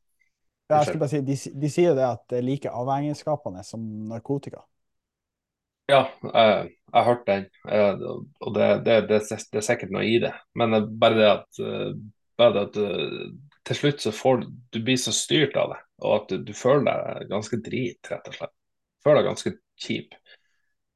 [0.72, 4.62] jeg skulle bare si, de, de sier det at det er like avhengighetsskapende som narkotika.
[5.90, 10.14] Ja, jeg, jeg har hørt den, og det, det, det, det, er sikkert noe i
[10.22, 10.30] det.
[10.56, 11.60] Men bare det at,
[12.40, 12.78] bare det at
[13.68, 16.86] til slutt så får du blir så styrt av det, og at du, du føler
[16.88, 18.54] deg ganske drit, rett og slett.
[19.02, 20.14] Føler deg ganske kjip.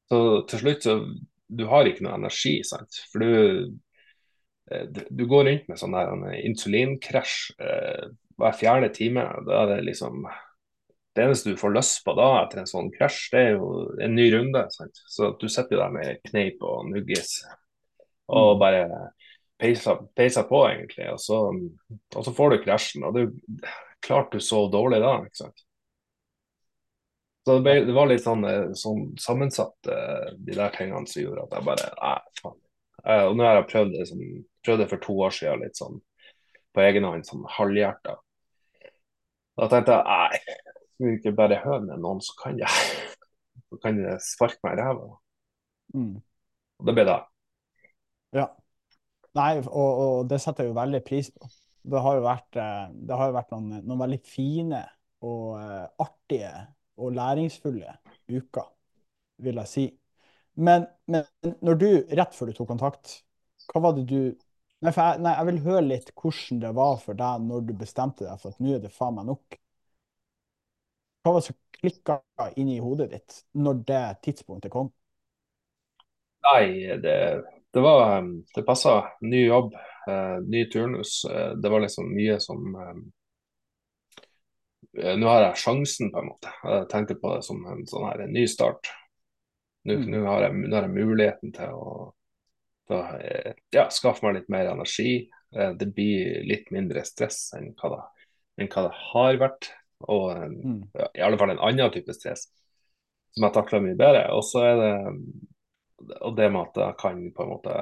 [0.09, 1.01] Så til slutt så
[1.47, 2.97] Du har ikke noe energi, sant.
[3.07, 3.77] For du,
[4.71, 9.23] eh, du går rundt med sånn der insulinkrasj eh, hver fjerde time.
[9.47, 10.27] Da er det liksom
[11.15, 13.69] Det eneste du får lyst på da etter en sånn krasj, det er jo
[14.03, 14.67] en ny runde.
[14.75, 14.99] Sant?
[15.09, 17.39] Så du sitter der med kneip og nuggis
[18.27, 18.59] og mm.
[18.59, 18.83] bare
[19.57, 21.07] peiser, peiser på, egentlig.
[21.13, 21.39] Og så,
[22.15, 23.07] og så får du krasjen.
[23.07, 25.15] Og det er klart du sov dårlig da.
[25.25, 25.66] ikke sant?
[27.47, 31.21] Så det, ble, det, var litt sånn, eh, sånn sammensatt, uh, de der tingene som
[31.21, 32.57] gjorde at jeg bare Nei, faen.
[33.07, 34.23] Uh, og nå har jeg prøvd det, som,
[34.67, 35.95] prøvd det for to år siden, litt sånn
[36.75, 38.17] på egen hånd, sånn halvhjerta.
[39.61, 40.41] Da tenkte jeg nei,
[40.91, 42.83] skal vi ikke bare høre med noen, så kan jeg
[43.71, 45.09] så kan jeg sparke meg i ræva.
[45.95, 46.13] Mm.
[46.83, 47.19] Og det ble det.
[48.43, 48.49] Ja.
[49.39, 51.47] Nei, og, og, det setter jeg jo veldig pris på.
[51.87, 52.57] Det har jo vært,
[53.07, 54.83] det har jo vært noen, noen veldig fine
[55.23, 55.55] og
[56.03, 56.51] artige
[56.97, 57.93] og læringsfulle
[58.29, 58.67] uker,
[59.43, 59.85] vil jeg si.
[60.57, 61.25] Men, men,
[61.61, 63.19] når du, rett før du tok kontakt,
[63.71, 64.21] hva var det du
[64.77, 68.27] Nei, jeg, nei, jeg vil høre litt hvordan det var for deg når du bestemte
[68.27, 69.55] deg for at nå er det faen meg nok.
[71.25, 72.19] Hva var det som klikka
[72.61, 74.91] inn i hodet ditt når det tidspunktet kom?
[76.45, 77.17] Nei, det,
[77.73, 78.21] det var
[78.53, 78.99] Det passa.
[79.25, 79.73] Ny jobb,
[80.13, 81.23] eh, ny turnus.
[81.25, 83.16] Eh, det var liksom mye som eh, Eh,
[84.97, 86.51] nå har jeg sjansen, på en måte.
[86.63, 88.91] Jeg tenkte på det som en sånn her, en ny start.
[89.87, 90.05] Nå, mm.
[90.11, 91.95] nå, har, jeg, nå har, jeg, muligheten til å,
[92.91, 93.01] da,
[93.75, 95.11] ja, skaffe meg litt mer energi.
[95.55, 98.01] Eh, det blir litt mindre stress enn hva det,
[98.61, 99.69] enn hva det har vært.
[100.07, 100.81] Og mm.
[100.97, 102.49] ja, i alle fall en annen type stress
[103.37, 104.25] som jeg takler mye bedre.
[104.33, 104.91] Og så er det
[106.21, 107.77] og det med at jeg kan på en måte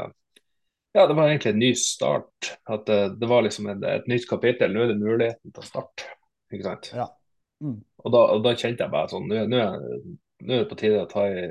[0.96, 2.54] Ja, det var egentlig en ny start.
[2.72, 4.72] At det, det var liksom et, et nytt kapittel.
[4.72, 6.15] Nå er det muligheten til å starte.
[6.54, 6.92] Ikke sant?
[6.96, 7.10] Ja.
[7.64, 7.80] Mm.
[8.04, 9.60] Og, da, og, da, kjente jeg bare sånn Nå,
[10.44, 11.46] er det på tide å ta i,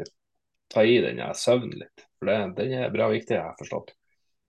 [0.70, 2.06] ta i den søvnen litt.
[2.18, 3.94] For det, den er bra viktig, jeg har forstått.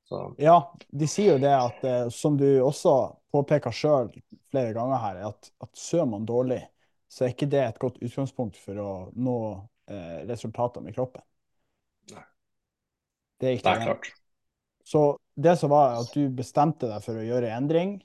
[0.05, 0.19] Så.
[0.37, 0.59] Ja,
[0.93, 2.93] de sier jo det at, eh, som du også
[3.33, 4.11] påpeker sjøl
[4.53, 6.59] flere ganger her, at, at sover man dårlig,
[7.09, 9.37] så er ikke det et godt utgangspunkt for å nå
[9.89, 11.25] eh, resultater med kroppen.
[12.13, 12.25] Nei.
[13.41, 13.81] Det er ikke det.
[13.81, 14.11] Er klart.
[14.85, 15.03] Så
[15.33, 17.97] det som var at du bestemte deg for å gjøre endring,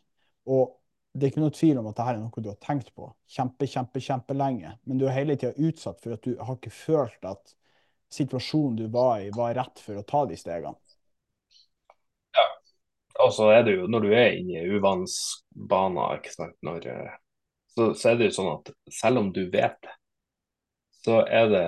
[0.49, 0.80] og
[1.13, 3.67] det er ikke noe tvil om at dette er noe du har tenkt på kjempe,
[3.67, 4.77] kjempe, kjempelenge.
[4.87, 7.55] Men du er hele tida utsatt for at du har ikke følt at
[8.15, 10.79] situasjonen du var i, var rett for å ta de stegene.
[12.37, 12.47] Ja,
[13.25, 17.17] og så er det jo når du er inne i uvansbaner, ikke sant, når, eh,
[17.75, 18.71] så, så, er det jo sånn at
[19.01, 19.97] selv om du vet det,
[21.01, 21.67] så er det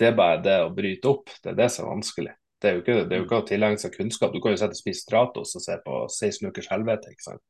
[0.00, 1.30] det er bare det å bryte opp.
[1.40, 2.32] Det er det som er vanskelig.
[2.60, 4.32] Det er jo ikke, det er jo ikke å tilegne seg kunnskap.
[4.34, 7.12] Du kan jo sette og Stratos og se på 16 ukers helvete.
[7.12, 7.44] ikke sant?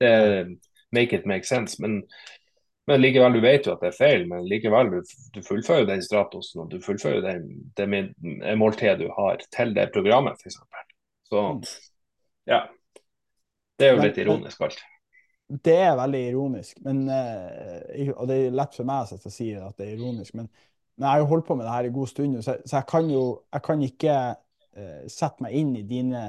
[0.00, 0.14] Det
[0.96, 1.82] make it make sense.
[1.82, 2.02] Men,
[2.86, 6.04] men likevel, du vet jo at det er feil, men likevel, du, du fullfører den
[6.04, 7.88] stratosen og du fullfører den, det
[8.58, 10.60] måltidet du har til det programmet, f.eks.
[11.26, 11.46] Så
[12.46, 12.66] ja.
[13.76, 14.78] Det er jo litt ironisk alt.
[15.46, 19.76] Det er veldig ironisk, men, eh, og det er lett for meg å si at
[19.78, 20.34] det er ironisk.
[20.34, 20.48] Men,
[20.96, 22.88] men, jeg har jo holdt på med det her i god stund, så, så jeg
[22.90, 26.24] kan jo jeg kan ikke uh, sette meg inn i dine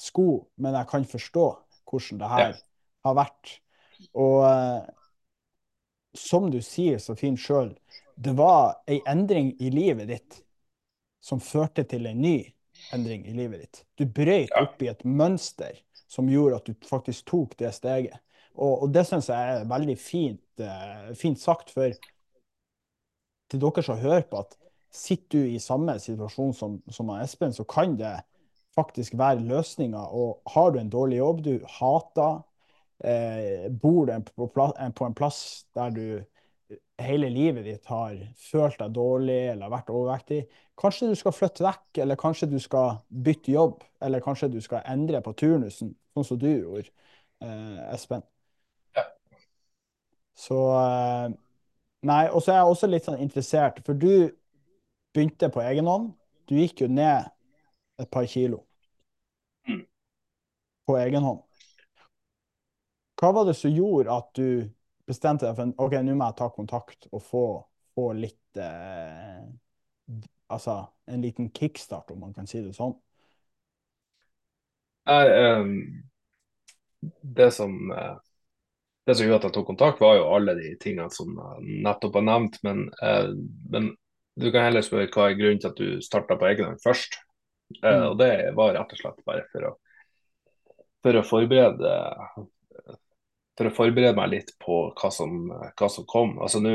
[0.00, 0.28] sko,
[0.62, 1.48] men jeg kan forstå
[1.90, 2.52] hvordan det her ja
[3.06, 3.58] har vært.
[4.18, 4.80] Og eh,
[6.18, 7.72] som du sier så fint sjøl,
[8.16, 10.42] det var ei endring i livet ditt
[11.22, 12.36] som førte til en ny
[12.92, 13.82] endring i livet ditt.
[13.98, 15.78] Du brøyt opp i et mønster
[16.10, 18.18] som gjorde at du faktisk tok det steget.
[18.52, 21.72] Og, og det syns jeg er veldig fint, uh, fint, sagt.
[21.72, 21.94] For
[23.52, 24.58] til dere som hører på, at
[24.92, 28.12] sitter du i samme situasjon som, som Espen, så kan det
[28.76, 30.12] faktisk være løsninger.
[30.12, 32.42] Og har du en dårlig jobb du hater,
[33.04, 36.06] eh, bor du på, på, en plass der du
[37.02, 40.42] hele livet ditt har følt deg dårlig eller vært overvektig.
[40.78, 44.84] Kanskje du skal flytte vekk, eller kanskje du skal bytte jobb, eller kanskje du skal
[44.88, 46.92] endre på turnusen, sånn som du gjorde,
[47.44, 48.24] eh, Espen.
[48.96, 49.06] Ja.
[50.38, 51.32] Så eh,
[52.02, 54.32] Nei, og så er jeg også litt sånn interessert, for du
[55.14, 56.08] begynte på egen hånd.
[56.50, 57.28] Du gikk jo ned
[58.02, 58.64] et par kilo
[59.68, 59.86] Mm.
[60.86, 61.38] på egen hånd.
[63.22, 64.66] Hva var det som gjorde at du
[65.06, 67.44] bestemte deg for en, OK, nå må jeg ta kontakt og få,
[67.94, 69.44] få litt eh,
[70.52, 70.74] Altså
[71.08, 72.92] en liten kickstart, om man kan si det sånn?
[75.08, 75.30] Jeg,
[75.62, 75.70] um,
[77.38, 78.18] det som eh,
[79.06, 82.18] det som gjorde at jeg tok kontakt, var jo alle de tingene som jeg nettopp
[82.20, 82.58] har nevnt.
[82.66, 83.32] Men, uh,
[83.72, 83.88] men
[84.38, 87.16] du kan heller spørre hva er grunnen til at du starta på egen hånd først.
[87.80, 88.02] Uh, Mm.
[88.10, 89.72] og det var rett og slett bare for å,
[91.02, 91.94] for å forberede
[93.62, 95.46] for å forberede meg litt på hva som,
[95.78, 96.34] hva som kom.
[96.42, 96.72] Altså Nå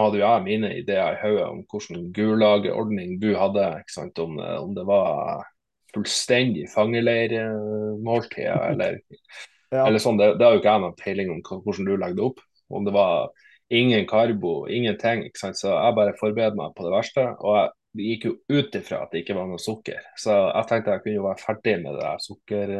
[0.00, 3.66] hadde jo jeg mine ideer i hodet om hvilken Gulaget-ordning du hadde.
[3.84, 4.08] ikke?
[4.24, 5.44] Om, om det var
[5.94, 9.00] fullstendig fangeleirmåltid eller
[9.74, 9.86] Ja.
[9.88, 12.26] eller sånn, det, det har jo ikke jeg noen peiling om hvordan du legger det
[12.28, 12.42] opp.
[12.74, 13.32] Om det var
[13.74, 15.24] ingen karbo, ingenting.
[15.28, 15.58] ikke sant?
[15.58, 17.24] Så jeg bare forberedte meg på det verste.
[17.42, 20.00] Og jeg gikk jo ut ifra at det ikke var noe sukker.
[20.20, 22.74] Så jeg tenkte jeg kunne jo være ferdig med det der sukker...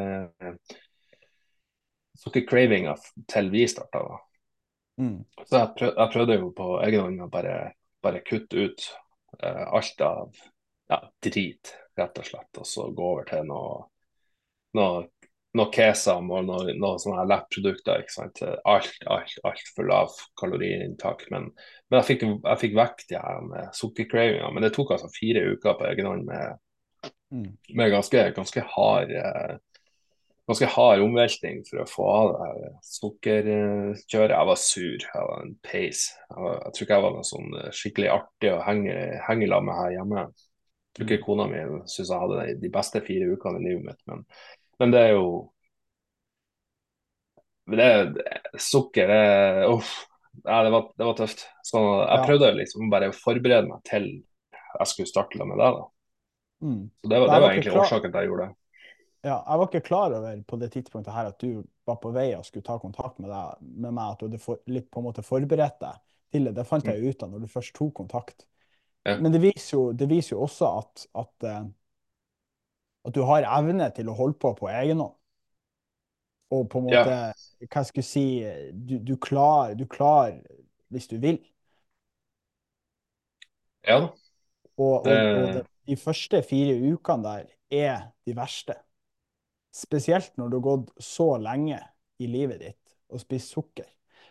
[2.18, 2.94] Sukkercravinga
[3.30, 4.04] til vi starta.
[5.00, 5.24] Mm.
[5.46, 7.56] Så jeg, prøv, jeg prøvde jo på egen hånd å bare,
[8.04, 8.86] bare kutte ut
[9.42, 10.38] uh, alt av
[10.90, 12.62] ja, drit, rett og slett.
[12.62, 13.80] Og så gå over til noe,
[14.78, 15.06] noe,
[15.58, 18.04] noe kesam og noe, noe sånne lettprodukter.
[18.04, 18.44] ikke sant?
[18.70, 21.26] Alt, alt, alt for lav kaloriinntak.
[21.34, 21.50] Men,
[21.88, 24.52] men jeg, fikk, jeg fikk vekk de her med sukkercravinga.
[24.54, 26.60] Men det tok altså fire uker på egen hånd med,
[27.34, 27.56] Mm.
[27.74, 29.56] med ganske, ganske hard eh,
[30.48, 34.34] ganske hard omveltning for å få av det sukkerkjøret.
[34.34, 36.02] Jeg var sur, jeg var en peis.
[36.28, 39.48] Jeg, var, jeg tror ikke jeg var noe sånn eh, skikkelig artig å henge, henge
[39.48, 40.26] i med her hjemme.
[40.28, 44.02] Jeg tror ikke kona mi syns jeg hadde de beste fire ukene i livet mitt,
[44.10, 44.22] men,
[44.82, 45.26] men det er jo
[47.72, 49.22] det, det, Sukker det,
[49.72, 49.94] uff,
[50.44, 51.46] ja, det, var, det var tøft.
[51.64, 52.24] Så jeg Ja.
[52.28, 54.08] prøvde liksom bare å forberede meg til
[54.74, 55.70] jeg skulle starte med det.
[55.78, 55.84] da.
[56.66, 56.90] Mm.
[57.00, 58.54] Så Det var, det var egentlig årsaken til at jeg gjorde det.
[59.24, 62.26] Ja, jeg var ikke klar over på det tidspunktet her at du var på vei
[62.36, 65.06] og skulle ta kontakt med, deg, med meg, at du hadde for, litt på en
[65.06, 66.02] måte forberedt deg
[66.34, 66.52] til det.
[66.58, 68.44] Det fant jeg ut av når du først tok kontakt.
[69.08, 69.16] Ja.
[69.16, 71.64] Men det viser jo, det viser jo også at, at, eh,
[73.08, 75.16] at du har evne til å holde på på egen hånd.
[76.54, 77.00] Og på en Ja.
[77.00, 77.16] måte,
[77.64, 78.26] hva jeg skulle si,
[78.72, 80.36] du, du klarer du klar
[80.92, 81.40] hvis du vil.
[83.88, 84.12] Ja da.
[84.76, 88.76] Og, og, og det, de første fire ukene der er de verste.
[89.74, 91.80] Spesielt når du har gått så lenge
[92.22, 93.88] i livet ditt og spist sukker.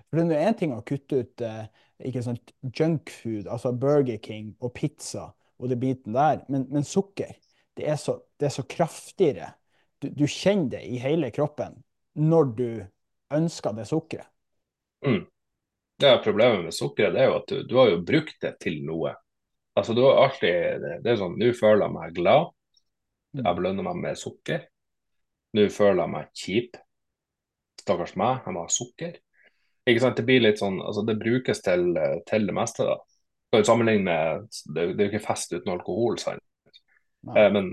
[0.07, 1.65] For det er én ting å kutte ut eh,
[2.07, 7.35] ikke sant, junkfood, altså Burger King og pizza og det biten der, men, men sukker,
[7.77, 9.53] det er så, det er så kraftigere.
[10.01, 11.77] Du, du kjenner det i hele kroppen
[12.19, 12.67] når du
[13.33, 14.29] ønsker det sukkeret.
[15.05, 15.23] Mm.
[15.99, 18.53] Det er problemet med sukkeret det er jo at du, du har jo brukt det
[18.63, 19.13] til noe.
[19.77, 22.51] Altså du har alltid, Det, det er sånn, Nå føler jeg meg glad.
[23.33, 24.67] Jeg belønner meg med sukker.
[25.53, 26.79] Nå føler jeg meg kjip.
[27.83, 29.17] Stakkars meg, jeg må ha sukker.
[29.89, 31.91] Ikke sant, Det blir litt sånn, altså det brukes til,
[32.29, 32.87] til det meste.
[32.87, 32.97] da.
[33.49, 36.41] Skal du sammenligne med, Det, det er jo ikke fest uten alkohol, sant?
[37.35, 37.69] Eh, men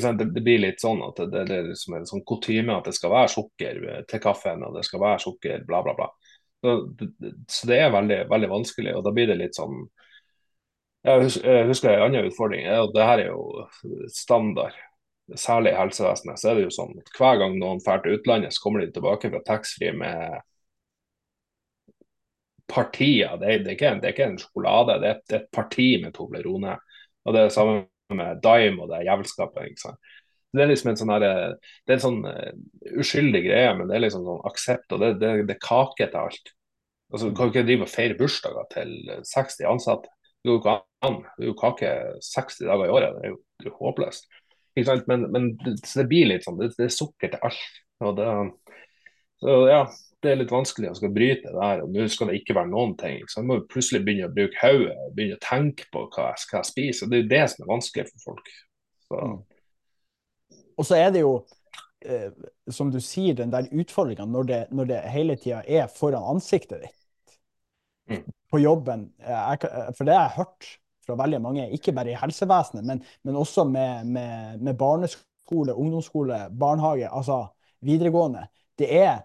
[0.00, 2.86] sant, det, det blir litt sånn at det, det, er liksom en sånn kutyme at
[2.86, 6.10] det skal være sukker eh, til kaffen, og det skal være sukker, bla, bla, bla.
[6.62, 9.82] Så det, så det er veldig, veldig vanskelig, og da blir det litt sånn
[11.02, 13.64] jeg husker en annen utfordring, og det her er jo
[14.14, 14.76] standard.
[15.38, 18.52] Særlig i helsevesenet så er det jo sånn at hver gang noen drar til utlandet,
[18.56, 20.40] så kommer de tilbake fra taxfree med
[22.68, 23.36] partier.
[23.40, 25.42] Det er, det, er ikke, det er ikke en sjokolade, det er, et- det er
[25.44, 26.76] et parti med Toblerone.
[27.24, 29.68] Og det er det samme med Dime og det jævelskapet.
[29.70, 29.98] ikke sant?
[30.52, 32.50] Det er liksom en sånn her, det er en sånn eh,
[33.00, 36.18] uskyldig greie, men det er liksom sånn aksept, og det, det, det er kake til
[36.20, 36.52] alt.
[37.12, 38.92] Altså, Du kan jo ikke drive og feire bursdager til
[39.28, 40.10] 60 ansatte.
[40.42, 40.76] Det går jo ikke
[41.08, 41.18] an.
[41.38, 41.92] Det er jo kake
[42.26, 43.16] 60 dager i året.
[43.16, 44.28] Det er jo, det er jo håpløst.
[44.72, 45.08] Ikke sant?
[45.10, 47.62] Men, men det, blir litt sånn, det, det er sukker til alt.
[48.02, 48.28] Og det,
[49.42, 49.82] så ja,
[50.22, 51.82] det er litt vanskelig å skal bryte det her.
[51.84, 53.22] og Nå skal det ikke være noen ting.
[53.28, 56.44] Så jeg må plutselig begynne å bruke hodet og begynne å tenke på hva jeg
[56.44, 57.04] skal spise.
[57.04, 58.52] og Det er jo det som er vanskelig for folk.
[59.08, 59.40] Så, Mm.
[60.80, 61.32] Og så er det jo,
[62.04, 62.30] eh,
[62.72, 66.80] som du sier, den der utfordringa når, det- når det hele tida er foran ansiktet
[66.80, 67.36] ditt.
[68.08, 68.24] Mm.
[68.50, 69.12] På jobben.
[69.20, 69.58] Jeg,
[69.96, 73.64] for det har jeg hørt fra veldig mange, ikke bare i helsevesenet, men, men også
[73.68, 77.44] med, med, med barneskole, ungdomsskole, barnehage, altså
[77.82, 78.46] videregående.
[78.78, 79.20] Det er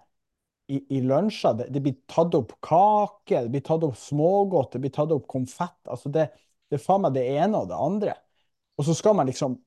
[0.68, 1.54] i, i lunsjer.
[1.54, 5.28] Det, det, blir tatt opp kake, det blir tatt opp smågodt, det blir tatt opp
[5.30, 5.80] konfett.
[5.88, 6.30] Altså det,
[6.74, 8.16] er faen meg det ene og det andre.
[8.78, 9.58] Og så skal man liksom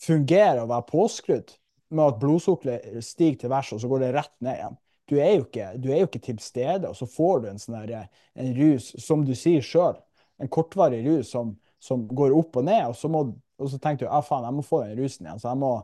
[0.00, 1.54] fungere og være påskrudd
[1.94, 4.80] med at blodsukkeret stiger til værs, og så går det rett ned igjen.
[5.04, 7.76] Du er, jo ikke, er jo ikke til stede, og så får du en sånn
[7.76, 9.98] en rus, som du sier sjøl,
[10.42, 13.24] en kortvarig rus som, som, går opp og ned, og så, må,
[13.60, 15.74] og så tenker du ja, faen, jeg må få den rusen igjen, så jeg må,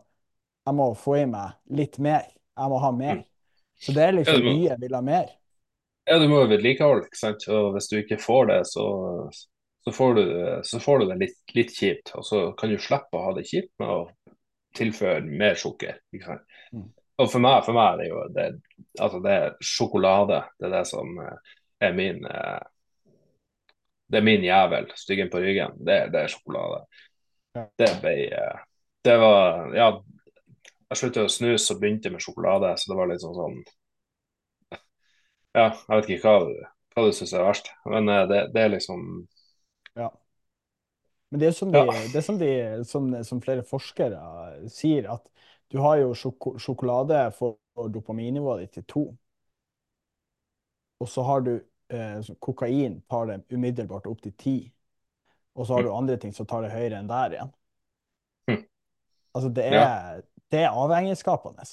[0.67, 2.27] jeg må få i meg litt mer.
[2.61, 3.23] Jeg må ha mer.
[3.81, 5.31] Så det er liksom mye jeg vil ha mer.
[6.09, 7.47] Ja, du må jo vedlikeholde, ikke sant.
[7.53, 8.87] Og hvis du ikke får det, så,
[9.87, 10.25] så får du,
[10.67, 12.13] så får du det litt, litt, kjipt.
[12.19, 14.01] Og så kan du slippe å ha det kjipt med å
[14.77, 16.01] tilføre mer sukker.
[16.13, 16.59] ikke sant.
[16.75, 16.89] Mm.
[17.21, 18.49] Og for meg, for meg er det jo det,
[18.99, 20.43] altså det er sjokolade.
[20.59, 22.61] Det er det som eh, er min eh,
[24.11, 24.91] Det er min jævel.
[24.99, 25.77] Styggen på ryggen.
[25.87, 26.83] Det, det er sjokolade.
[27.79, 28.59] Det ble eh,
[29.05, 29.91] Det var Ja,
[30.91, 33.57] jeg sluttet å snuse og begynte med sjokolade, så det var litt sånn sånn
[35.55, 38.75] Ja, jeg vet ikke hva, hva du syns er verst, men eh, det, det, er
[38.75, 39.07] liksom
[39.99, 40.11] Ja.
[41.31, 41.97] Men det er som, de, ja.
[42.11, 42.53] det er som, de,
[42.91, 44.21] som, som, flere forskere
[44.71, 45.27] sier, at
[45.71, 47.59] du har jo sjok sjokolade for
[47.95, 49.05] dopaminnivået ditt til to.
[51.01, 51.53] Og så har du
[51.91, 54.57] eh, kokain tar det umiddelbart opp til ti.
[55.59, 55.97] Og så har du mm.
[55.97, 57.55] andre ting som tar det høyere enn der igjen.
[58.51, 58.63] Mm.
[59.35, 61.67] Altså det er, ja det er avhengighetsskapende.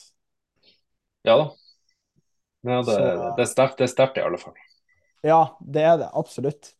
[1.25, 1.47] Ja da.
[2.61, 2.99] Ja, det, Så,
[3.37, 4.53] det, er sterkt, det er sterkt i alle fall.
[5.25, 6.09] Ja, det er det.
[6.13, 6.71] Absolutt.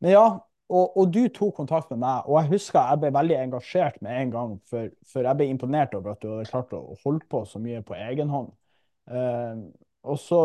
[0.00, 0.24] Men ja,
[0.70, 4.18] og, og, du tok kontakt med meg, og jeg husker jeg ble veldig engasjert med
[4.20, 7.42] en gang, for, for jeg ble imponert over at du hadde klart å holde på
[7.48, 8.52] så mye på egen hånd.
[9.10, 9.66] Uh,
[10.06, 10.40] og så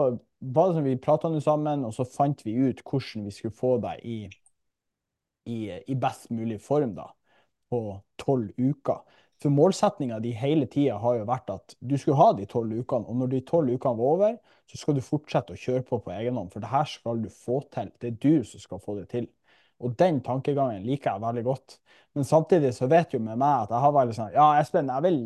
[0.53, 3.75] var det sånn vi prata sammen, og så fant vi ut hvordan vi skulle få
[3.83, 4.17] deg i,
[5.49, 7.09] i, i best mulig form da,
[7.69, 7.81] på
[8.21, 9.03] tolv uker.
[9.41, 13.07] For målsettinga di hele tida har jo vært at du skulle ha de tolv ukene,
[13.09, 14.37] og når de tolv ukene var over,
[14.71, 17.29] så skal du fortsette å kjøre på på egen hånd, for det her skal du
[17.33, 17.91] få til.
[17.99, 19.27] Det er du som skal få det til.
[19.83, 21.79] Og den tankegangen liker jeg veldig godt.
[22.15, 25.03] Men samtidig så vet jo med meg at jeg har vært sånn Ja, Espen, jeg
[25.03, 25.19] vil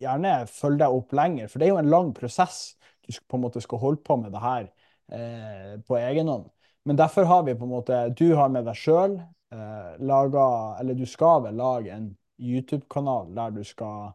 [0.00, 2.60] gjerne følge deg opp lenger, for det er jo en lang prosess.
[3.06, 4.68] Du på en måte skal holde på med det her
[5.12, 6.46] eh, på egen hånd.
[6.86, 10.46] Men derfor har vi på en måte Du har med deg sjøl eh, laga
[10.80, 14.12] Eller du skal vel lage en YouTube-kanal der du skal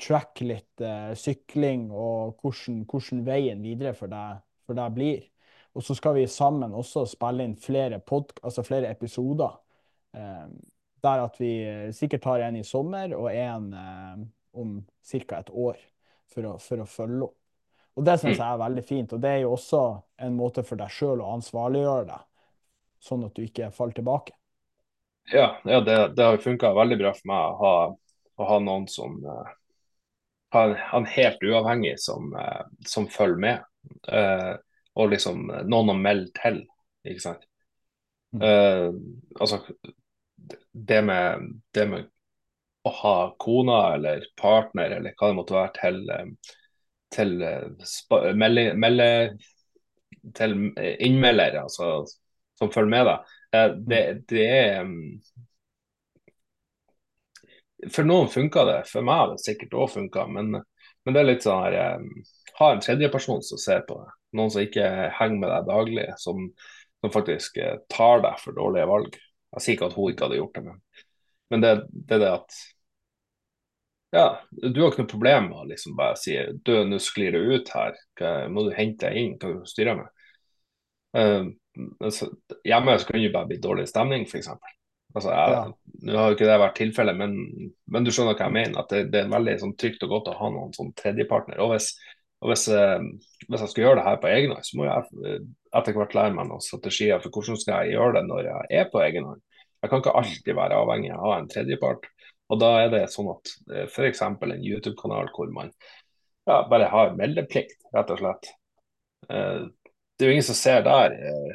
[0.00, 5.22] tracke litt eh, sykling og hvordan, hvordan, veien videre for deg, for deg blir.
[5.74, 8.02] Og så skal vi sammen også spille inn flere,
[8.42, 9.54] altså flere episoder.
[10.14, 10.46] Eh,
[11.04, 11.52] der at vi
[11.92, 14.26] sikkert har en i sommer og en eh,
[14.60, 15.40] om ca.
[15.40, 15.80] et år
[16.32, 17.38] for å, for å, følge opp.
[17.94, 19.12] Og det syns jeg er veldig fint.
[19.14, 19.82] Og det er jo også
[20.26, 22.24] en måte for deg sjøl å ansvarliggjøre deg,
[23.02, 24.34] sånn at du ikke faller tilbake.
[25.32, 27.74] Ja, ja det, det, har funka veldig bra for meg å ha,
[28.36, 29.52] å ha noen som uh,
[30.54, 30.64] ha
[30.98, 33.64] en helt uavhengig som, uh, som følger med.
[34.10, 34.54] Uh,
[34.98, 36.64] og liksom noen å melde til,
[37.06, 37.50] ikke sant.
[38.34, 39.22] Mm.
[39.38, 39.60] altså
[40.72, 42.08] det med, det med
[42.82, 46.00] å ha kona eller partner eller hva det måtte være til,
[47.14, 47.38] til
[48.36, 49.08] melde, melde
[50.34, 52.04] til innmelder, altså
[52.58, 53.32] som følger med deg.
[53.54, 55.20] Eh, det, det er mm,
[57.92, 61.28] For noen funka det, for meg har det sikkert òg funka, men, men, det er
[61.28, 64.12] litt sånn her eh, Ha en tredjeperson som ser på det.
[64.38, 64.86] Noen som ikke
[65.18, 66.46] henger med deg daglig, som,
[67.02, 69.18] som faktisk eh, tar deg for dårlige valg.
[69.54, 70.78] Jeg sier ikke at hun ikke hadde gjort det, men,
[71.52, 72.60] men det, det er det at
[74.14, 77.42] ja, du har ikke noe problem med å liksom bare si du, nå sklir det
[77.42, 77.98] ut her,
[78.52, 80.10] må du hente deg inn, hva du styrer med.
[81.14, 81.50] Uh,
[82.02, 82.30] altså,
[82.66, 84.50] hjemme så kan det jo bare bli dårlig stemning, f.eks.
[85.14, 85.64] Altså, ja.
[86.06, 87.34] Nå har jo ikke det vært tilfellet, men,
[87.86, 88.80] men, du skjønner hva jeg mener.
[88.82, 91.60] at Det, det er veldig sånn, trygt og godt å ha noen sånn tredjepartner.
[91.62, 91.92] Og hvis,
[92.42, 93.04] og hvis, eh,
[93.46, 95.36] hvis, jeg skal gjøre det her på egen hånd, så må jeg
[95.74, 98.90] etter hvert lære meg noen strategier for hvordan skal jeg gjøre det når jeg er
[98.90, 99.44] på egen hånd.
[99.84, 102.10] Jeg kan ikke alltid være avhengig av å ha en tredjepart.
[102.52, 104.22] Og da er det sånn at eh, f.eks.
[104.24, 105.72] en YouTube-kanal hvor man
[106.44, 108.50] ja, bare har meldeplikt, rett og slett.
[109.30, 109.64] Eh,
[110.14, 111.16] det er jo ingen som ser der.
[111.16, 111.54] Eh,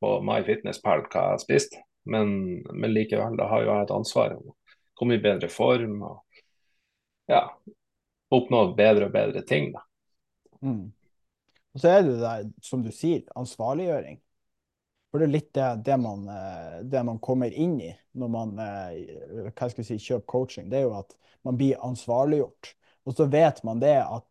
[0.00, 1.76] på MyFitnessPal hva jeg har spist.
[2.08, 2.30] Men,
[2.72, 4.56] men, likevel, da har jo jeg et ansvar om å
[4.96, 6.40] komme i bedre form og
[7.30, 7.42] ja,
[8.32, 9.70] oppnå bedre og bedre ting.
[9.74, 9.84] da.
[10.64, 10.88] Mm.
[11.70, 14.18] Og så er det der, som du sier, ansvarliggjøring.
[15.10, 18.52] For det er litt det, det, man, eh, det man, kommer inn i når man
[18.62, 20.68] eh, si, kjøper coaching.
[20.70, 22.74] Det er jo at man blir ansvarliggjort.
[23.08, 24.26] Og så vet man det at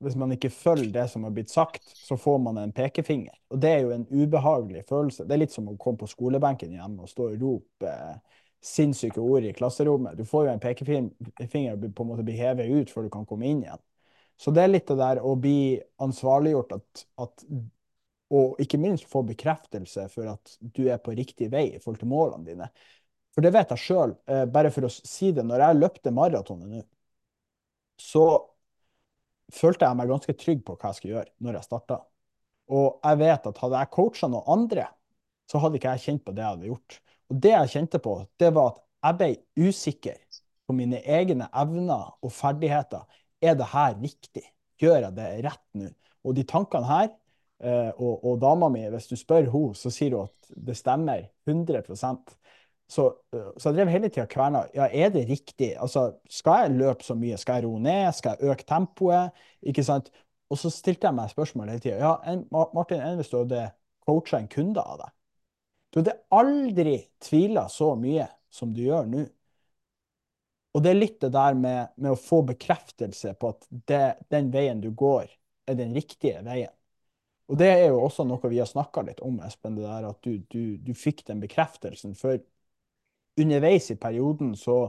[0.00, 3.34] hvis man ikke følger det som har blitt sagt, så får man en pekefinger.
[3.52, 5.26] Og det er jo en ubehagelig følelse.
[5.28, 9.20] Det er litt som å komme på skolebenken hjemme og stå og rope eh, sinnssyke
[9.20, 10.16] ord i klasserommet.
[10.16, 13.28] Du får jo en pekefinger og på en måte bli hevet ut før du kan
[13.28, 13.82] komme inn igjen.
[14.40, 17.44] Så det er litt det der å bli ansvarliggjort at, at,
[18.30, 22.10] og ikke minst få bekreftelse for at du er på riktig vei i forhold til
[22.12, 22.68] målene dine.
[23.34, 25.44] For det vet jeg sjøl, eh, bare for å si det.
[25.46, 26.84] Når jeg løpte maratonet nå,
[28.00, 28.24] så
[29.54, 32.00] følte jeg meg ganske trygg på hva jeg skulle gjøre når jeg starta.
[32.70, 34.86] Og jeg vet at hadde jeg coacha noen andre,
[35.50, 37.00] så hadde ikke jeg kjent på det jeg hadde gjort.
[37.30, 40.18] Og det jeg kjente på, det var at jeg ble usikker
[40.70, 43.02] på mine egne evner og ferdigheter.
[43.42, 44.44] Er det her riktig?
[44.80, 45.90] Gjør jeg det rett nå?
[46.26, 47.10] Og de tankene her,
[47.60, 52.32] og, og dama mi, hvis du spør henne, så sier hun at det stemmer 100%
[52.90, 54.64] så, eh, så jeg drev hele tida kverna.
[54.74, 55.74] Ja, er det riktig?
[55.78, 57.38] Altså, skal jeg løpe så mye?
[57.38, 58.10] Skal jeg roe ned?
[58.16, 59.36] Skal jeg øke tempoet?
[59.62, 60.10] Ikke sant?
[60.50, 62.00] Og så stilte jeg meg spørsmål hele tida.
[62.02, 62.38] Ja,
[62.74, 63.68] Martin, enn hvis du hadde
[64.06, 65.14] coacha en kunde av deg?
[65.90, 69.22] Du hadde aldri tvila så mye som du gjør nå.
[70.74, 74.04] Og det er litt det der med, med å få bekreftelse på at det,
[74.34, 75.30] den veien du går,
[75.70, 76.74] er den riktige veien.
[77.50, 80.18] Og det er jo også noe vi har snakka litt om, Espen, det der at
[80.22, 82.14] du, du, du fikk den bekreftelsen.
[82.14, 82.38] For
[83.40, 84.84] underveis i perioden så,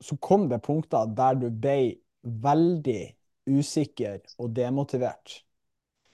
[0.00, 3.02] så kom det punkter der du ble veldig
[3.52, 5.42] usikker og demotivert.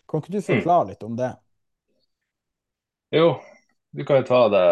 [0.09, 1.30] Kan ikke du forklare litt om det?
[3.14, 3.36] Jo,
[3.94, 4.66] vi kan jo ta det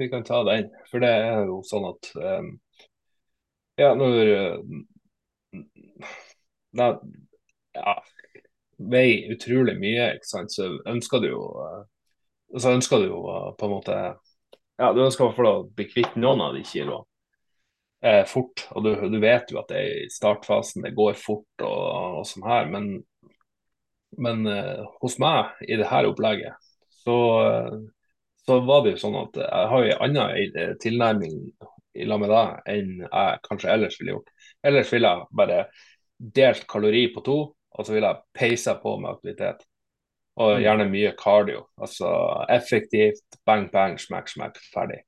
[0.00, 0.70] vi kan ta den.
[0.88, 2.52] For det er jo sånn at um,
[3.80, 4.16] Ja, når
[6.76, 6.86] da,
[7.76, 7.94] ja,
[8.90, 11.82] veier utrolig mye, ikke sant, så ønsker du jo uh,
[12.58, 13.96] så ønsker du jo uh, på en måte
[14.80, 17.06] ja, Du ønsker i hvert å bli kvitt noen av de kiloene
[18.02, 18.64] eh, fort.
[18.74, 22.26] Og du, du, vet jo at det er i startfasen, det går fort og, og
[22.26, 22.70] sånn her.
[22.72, 22.88] Men,
[24.18, 26.58] men eh, hos meg i det her opplegget
[27.04, 27.18] så
[28.46, 31.36] så var det jo sånn at jeg har en annen eh, tilnærming
[31.92, 34.32] i lag med deg enn jeg kanskje ellers ville gjort.
[34.66, 35.58] Ellers ville jeg bare
[36.38, 37.36] delt kalori på to,
[37.72, 39.64] og så vil jeg peise på med aktivitet.
[40.40, 40.62] Og mm.
[40.64, 41.66] gjerne mye cardio.
[41.80, 42.08] Altså
[42.52, 45.02] effektivt, bang, bang, smack, smack, ferdig.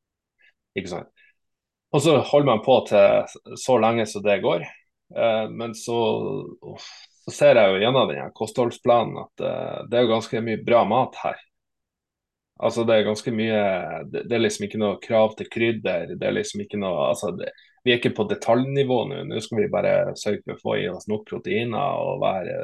[0.77, 1.11] Ikke sant.
[1.95, 4.65] Og så holder man på til så lenge som det går.
[5.17, 5.99] Eh, men så,
[7.25, 10.83] så, ser jeg jo gjennom den kostholdsplanen at eh, det er jo ganske mye bra
[10.89, 11.45] mat her.
[12.63, 13.61] Altså Det er ganske mye
[14.11, 16.15] det, det, er liksom ikke noe krav til krydder.
[16.15, 17.51] det er liksom ikke noe, altså det,
[17.85, 19.23] Vi er ikke på detaljnivå nå.
[19.29, 22.59] Nå skal vi bare sørge for å få i oss nok proteiner og være,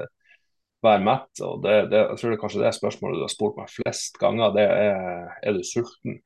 [0.86, 1.42] være mett.
[1.42, 4.20] og det, det, Jeg tror det er kanskje det spørsmålet du har spurt meg flest
[4.22, 4.54] ganger.
[4.54, 6.20] det Er er du sulten?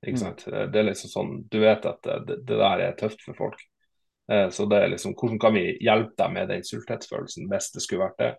[0.00, 0.22] Ikke mm.
[0.24, 0.46] sant?
[0.48, 0.72] Mm.
[0.72, 3.60] Det er liksom sånn, Du vet at det, det der er tøft for folk.
[4.32, 7.84] Eh, så det er liksom, Hvordan kan vi hjelpe deg med den sulthetsfølelsen hvis det
[7.84, 8.32] skulle vært det?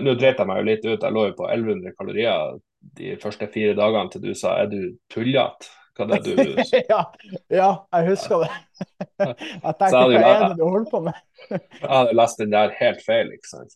[0.00, 1.02] Nå dreit jeg meg jo litt ut.
[1.02, 2.56] Jeg lå jo på 1100 kalorier
[2.96, 4.80] de første fire dagene til du sa er du
[5.12, 5.72] tullete?
[5.96, 6.32] Hva det du
[6.92, 7.02] ja,
[7.48, 8.50] ja, jeg husker det.
[9.24, 11.20] Jeg tenkte hva er det du holder på med?
[11.80, 13.72] jeg hadde lest den der helt feil, ikke sant.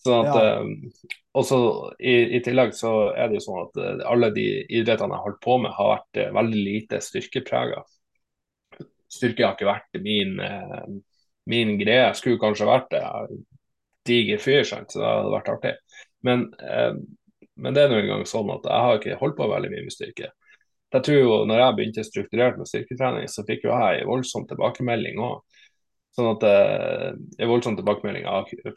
[0.00, 0.62] Sånn at, ja.
[0.62, 1.58] um, også
[1.98, 5.26] i, i, tillegg så er det jo sånn at uh, alle de idrettene jeg har
[5.26, 7.82] holdt på med, har vært uh, veldig lite styrkeprega.
[9.12, 10.88] Styrke har ikke vært min, uh,
[11.52, 12.06] min greie.
[12.06, 13.04] Jeg skulle kanskje vært det.
[13.04, 13.42] Jeg
[14.08, 14.94] Diger fyr, sant?
[14.94, 15.74] så det hadde vært artig.
[16.24, 16.46] Men
[17.58, 19.94] men det er nå engang sånn at jeg har ikke holdt på veldig mye med
[19.94, 20.30] styrke.
[20.94, 24.46] Jeg tror jo når jeg begynte strukturert med styrketrening, så fikk jo jeg en voldsom
[24.48, 25.42] tilbakemelding òg.
[26.16, 28.24] Sånn at eh, En voldsom tilbakemelding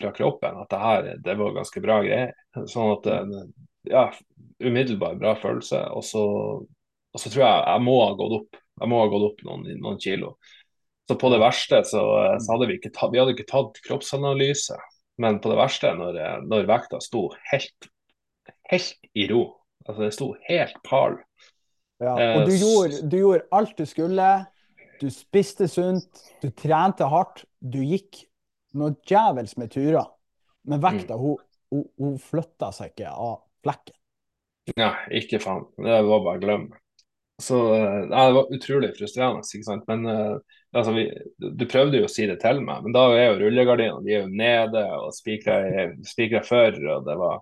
[0.01, 2.34] fra kroppen at det her det var ganske bra greier.
[2.69, 3.38] Sånn at eh,
[3.93, 4.03] ja,
[4.61, 5.86] umiddelbar bra følelse.
[5.95, 6.25] Og så,
[6.61, 8.59] og så tror jeg jeg må ha gått opp.
[8.82, 10.36] Jeg må ha gått opp noen, noen kilo.
[11.09, 13.79] Så på det verste så, eh, så hadde vi ikke tatt, vi hadde ikke tatt
[13.88, 14.77] kroppsanalyse.
[15.21, 17.91] Men på det verste, når, når vekta sto helt
[18.72, 19.43] helt i ro.
[19.86, 21.19] Altså Det sto helt pal.
[22.01, 24.30] Ja, og du eh, gjorde, du gjorde, alt du skulle.
[25.01, 27.45] Du spiste sunt, du trente hardt.
[27.61, 28.24] Du gikk
[28.78, 30.09] noe djevels med turer.
[30.69, 31.22] Men vekta, mm.
[31.22, 31.41] hun,
[31.74, 33.97] hun, hun flytta seg ikke av flekken.
[34.78, 35.65] Ja, ikke faen.
[35.78, 36.82] Det var bare å glemme.
[37.41, 39.41] Så ja, Det var utrolig frustrerende.
[39.41, 39.88] ikke sant?
[39.89, 41.07] Men uh, altså, vi,
[41.41, 44.28] Du prøvde jo å si det til meg, men da er jo rullegardinene de er
[44.28, 47.41] jo nede og spikra før, og det var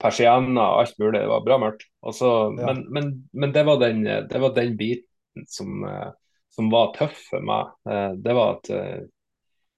[0.00, 1.20] persienner og alt mulig.
[1.20, 1.86] Det var bra mørkt.
[2.06, 2.72] Også, ja.
[2.72, 6.10] men, men, men det, var den, det, var den, biten som, eh,
[6.54, 7.72] som, var tøff for meg.
[7.88, 9.00] Eh, det var at eh,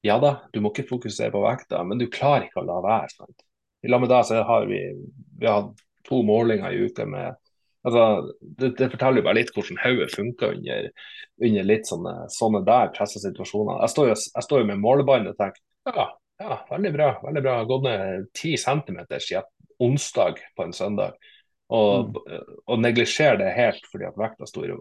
[0.06, 3.10] ja da, du må ikke fokusere på vekta, men du klarer ikke å la være.
[3.14, 3.46] Sant?
[3.82, 4.80] I lag med deg så har vi,
[5.38, 5.70] vi har
[6.06, 7.36] to målinger i uka med
[7.86, 10.88] altså, det, det, forteller jo bare litt hvordan hodet funker under,
[11.42, 13.82] under, litt sånne, sånne der pressa situasjoner.
[13.84, 16.06] Jeg står, jo, jeg står jo med målebånd og tenker ja,
[16.42, 17.08] ja, veldig bra.
[17.22, 17.56] veldig bra.
[17.70, 19.48] Gått ned ti centimeter siden
[19.82, 21.18] onsdag på en søndag.
[21.72, 22.56] Og, mm.
[22.68, 24.80] og neglisjere det helt fordi at vekta sto i ro.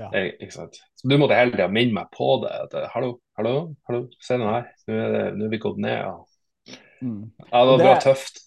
[0.00, 0.08] Ja.
[0.40, 0.78] Ikke sant?
[0.96, 2.52] Så du måtte hele tida minne meg på det.
[2.66, 3.56] At, hallo, hallo,
[3.88, 4.70] hallo, se nå her.
[4.88, 6.06] Nå er, det, nå er vi gått ned.
[6.08, 6.76] Og...
[7.04, 7.26] Mm.
[7.50, 8.46] Ja, det var bra tøft.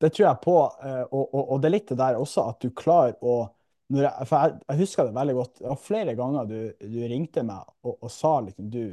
[0.00, 2.62] Det tror jeg på, eh, og, og, og det er litt det der også at
[2.62, 3.40] du klarer å
[3.90, 5.56] jeg, for jeg, jeg husker det veldig godt.
[5.58, 8.84] Det var flere ganger du, du ringte meg og, og sa liksom du,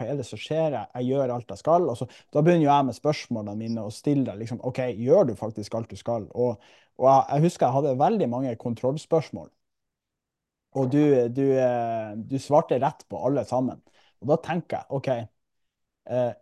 [0.00, 0.76] hva er det som skjer?
[0.78, 1.88] Jeg, gjør alt jeg skal.
[1.98, 5.92] Så, da begynner jeg med spørsmålene mine og stiller liksom OK, gjør du faktisk alt
[5.92, 6.26] du skal?
[6.32, 6.60] Og,
[7.00, 9.50] og jeg, jeg husker jeg hadde veldig mange kontrollspørsmål.
[10.80, 11.02] Og du,
[11.34, 13.80] du, eh, du svarte rett på alle sammen.
[14.22, 15.08] Og da tenker jeg OK,
[16.14, 16.32] eh,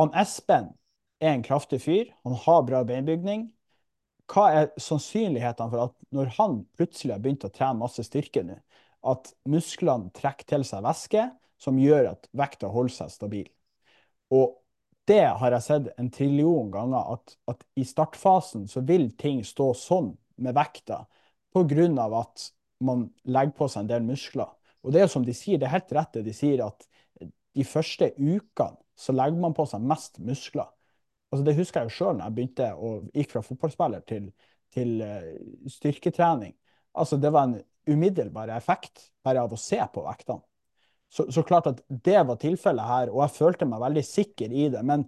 [0.00, 0.72] han Espen
[1.22, 2.10] er en kraftig fyr.
[2.28, 3.48] Han har bra beinbygning
[4.30, 8.56] hva er sannsynlighetene for at når han plutselig har begynt å trene masse styrke nå,
[9.04, 11.26] at musklene trekker til seg væske
[11.64, 13.48] som gjør at vekta holder seg stabil?
[14.34, 14.58] Og
[15.08, 19.72] det har jeg sett en trillion ganger, at, at i startfasen så vil ting stå
[19.76, 21.04] sånn med vekta
[21.54, 22.06] pga.
[22.20, 22.46] at
[22.84, 24.50] man legger på seg en del muskler.
[24.84, 26.88] Og det er som de sier, det er helt rett det de sier, at
[27.54, 30.68] de første ukene så legger man på seg mest muskler.
[31.30, 34.28] Altså Det husker jeg jo sjøl når jeg begynte og gikk fra fotballspiller til,
[34.74, 35.30] til uh,
[35.70, 36.54] styrketrening.
[36.94, 37.56] Altså Det var en
[37.90, 40.42] umiddelbar effekt bare av å se på vektene.
[41.14, 44.66] Så, så klart at det var tilfellet her, og jeg følte meg veldig sikker i
[44.72, 44.82] det.
[44.86, 45.04] Men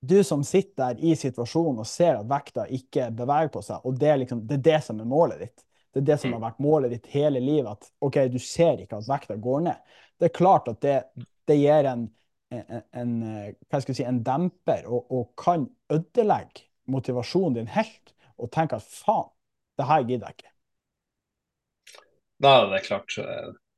[0.00, 3.96] du som sitter der i situasjonen og ser at vekta ikke beveger på seg, og
[4.00, 5.64] det er, liksom, det er det som er målet ditt.
[5.90, 7.72] Det er det som har vært målet ditt hele livet.
[7.72, 9.96] At OK, du ser ikke at vekta går ned.
[10.20, 10.98] Det er klart at det,
[11.48, 12.04] det gir en,
[12.54, 13.16] en, en,
[13.66, 18.14] hva skal jeg si, en demper og, og kan ødelegge motivasjonen din helt.
[18.40, 19.32] Og tenke at faen,
[19.80, 20.54] det her gidder jeg ikke.
[22.40, 23.18] Nei, det er klart.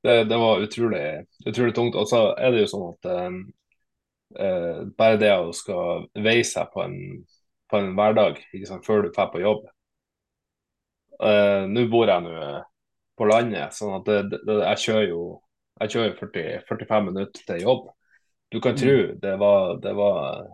[0.02, 1.02] Det, det var utrolig,
[1.46, 1.98] utrolig tungt.
[1.98, 6.82] Og så er det jo sånn at eh, bare det å skal veie seg på
[6.84, 6.98] en,
[7.70, 9.66] på en hverdag sant, før du drar på jobb
[11.22, 12.50] eh, Nå bor jeg nå
[13.18, 15.24] på landet, sånn at det, det, jeg kjører jo
[15.82, 17.86] jeg kjører 40, 45 minutter til jobb.
[18.52, 20.44] Du kan tro det var, det var,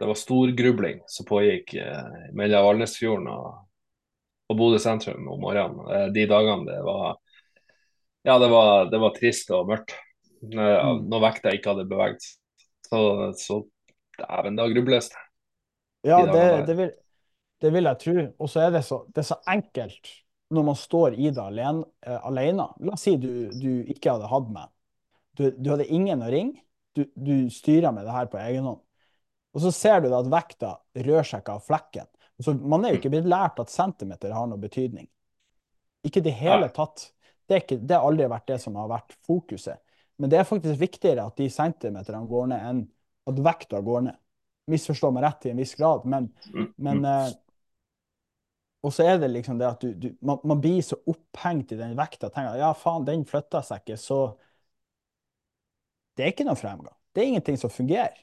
[0.00, 3.48] det var storgrubling som pågikk eh, mellom Valnesfjorden og,
[4.48, 5.84] og Bodø sentrum om morgenen.
[5.92, 7.18] Eh, de dagene det var
[8.26, 9.94] ja, det var, det var trist og mørkt.
[10.38, 12.36] Når, når vekta ikke hadde beveget seg.
[12.88, 13.00] Så,
[13.36, 13.58] så
[14.18, 15.24] dæven, da grubles det.
[16.08, 16.90] Ja, det, det, vil,
[17.60, 18.16] det vil jeg tro.
[18.38, 20.12] Og så er det så, det er så enkelt
[20.54, 21.84] når man står i det alene.
[22.06, 22.68] Uh, alene.
[22.86, 24.70] La oss si du, du ikke hadde hatt meg.
[25.38, 26.62] Du, du hadde ingen å ringe.
[26.96, 28.80] Du, du styrer med det her på egen hånd.
[29.56, 32.08] Og så ser du at vekta rører seg ikke av flekken.
[32.42, 35.08] Så man er jo ikke blitt lært at centimeter har noe betydning.
[36.06, 37.08] Ikke i det hele tatt.
[37.48, 39.80] Det, ikke, det har aldri vært det som har vært fokuset.
[40.18, 42.80] Men det er faktisk viktigere at de centimeterne går ned, enn
[43.30, 44.18] at vekta går ned.
[44.68, 47.28] Misforstå meg rett til en viss grad, men, Mm, men eh,
[48.86, 51.78] Og så er det liksom det at du, du man, man blir så opphengt i
[51.80, 52.30] den vekta.
[52.30, 54.20] tenker Ja, faen, den flytter seg ikke, så
[56.16, 56.94] Det er ikke noe fremgang.
[57.14, 58.16] Det er ingenting som fungerer.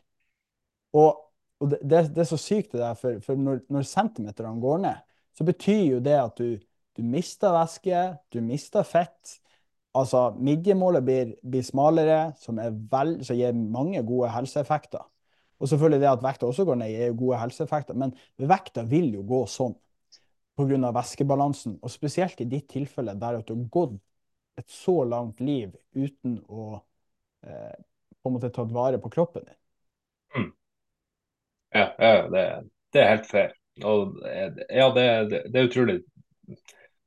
[0.96, 1.20] Og,
[1.60, 4.82] og det, det, det er så sykt det der, for, for når, når centimeterne går
[4.86, 5.04] ned,
[5.36, 6.60] så betyr jo det at du,
[6.96, 9.39] du mister væske, du mister fett.
[9.96, 12.60] Altså, midjemålet blir, blir smalere, som,
[12.91, 15.04] vel, som gir mange gode helseeffekter.
[15.60, 19.24] Og selvfølgelig det at vekta også går ned, gir gode helseeffekter, men vekta vil jo
[19.28, 19.76] gå sånn
[20.56, 20.91] pga.
[20.96, 21.80] væskebalansen.
[21.82, 24.00] Og spesielt i ditt tilfelle der at du har gått
[24.60, 26.80] et så langt liv uten å
[27.43, 27.76] eh,
[28.22, 30.52] på en måte tatt vare på kroppen din.
[31.76, 32.46] Ja, ja det,
[32.96, 33.56] det er helt fair.
[33.84, 35.98] Og eh, ja, det, det, det er utrolig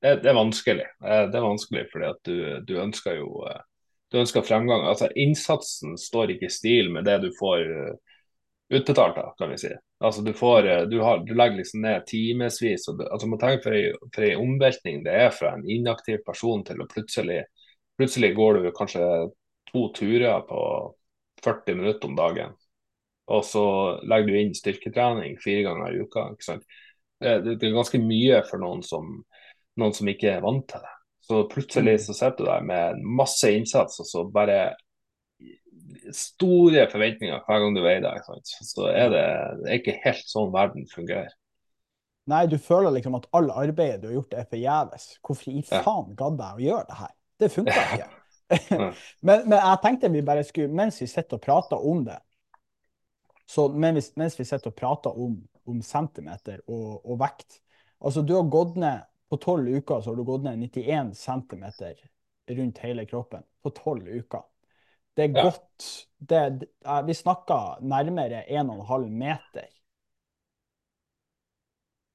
[0.03, 0.84] det, det er vanskelig.
[1.05, 2.36] Eh, Det er vanskelig fordi at du,
[2.68, 3.61] du ønsker jo eh,
[4.12, 4.86] du ønsker fremgang.
[4.88, 7.94] Altså Innsatsen står ikke i stil med det du får eh,
[8.78, 9.72] utbetalt, da, kan vi si.
[10.05, 12.88] Altså Du får, du, har, du legger liksom ned timevis.
[12.88, 16.82] Altså, man tenker for ei, for ei omveltning det er fra en inaktiv person til
[16.84, 17.44] å plutselig
[17.99, 19.01] Plutselig går du kanskje
[19.72, 20.59] to turer på
[21.42, 22.53] 40 minutter om dagen.
[23.28, 23.62] Og så
[24.09, 26.28] legger du inn styrketrening fire ganger i uka.
[26.32, 26.64] ikke sant?
[27.20, 29.11] Det, det er ganske mye for noen som,
[29.81, 30.95] noen som ikke er vant til det.
[31.29, 34.61] Så plutselig så sitter du der med masse innsats, og så bare
[36.14, 38.22] store forventninger hver gang du veier deg.
[38.49, 39.26] Så er det,
[39.61, 41.35] det er ikke helt sånn verden fungerer.
[42.29, 45.11] Nei, du føler liksom at all arbeidet du har gjort, er forgjeves.
[45.24, 47.12] Hvorfor i faen gadd jeg å gjøre det her?
[47.39, 48.14] Det funka ikke.
[49.29, 52.14] Men, men jeg tenkte vi bare skulle, mens vi sitter og prater om det
[53.49, 55.37] så mens vi sitter og prater om,
[55.68, 57.62] om centimeter og, og vekt
[57.99, 61.99] Altså, du har gått ned på tolv uker, så har du gått ned 91 centimeter
[62.49, 64.43] rundt hele kroppen på tolv uker.
[65.14, 65.43] Det er Ja.
[65.43, 65.87] godt
[66.18, 66.68] det,
[67.07, 69.68] Vi snakker nærmere 1,5 meter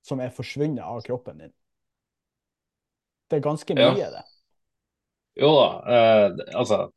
[0.01, 1.53] som er forsvunnet av kroppen din.
[3.29, 3.91] Det er ganske Ja.
[3.91, 4.23] mye, det.
[5.41, 6.91] Jo da, eh, altså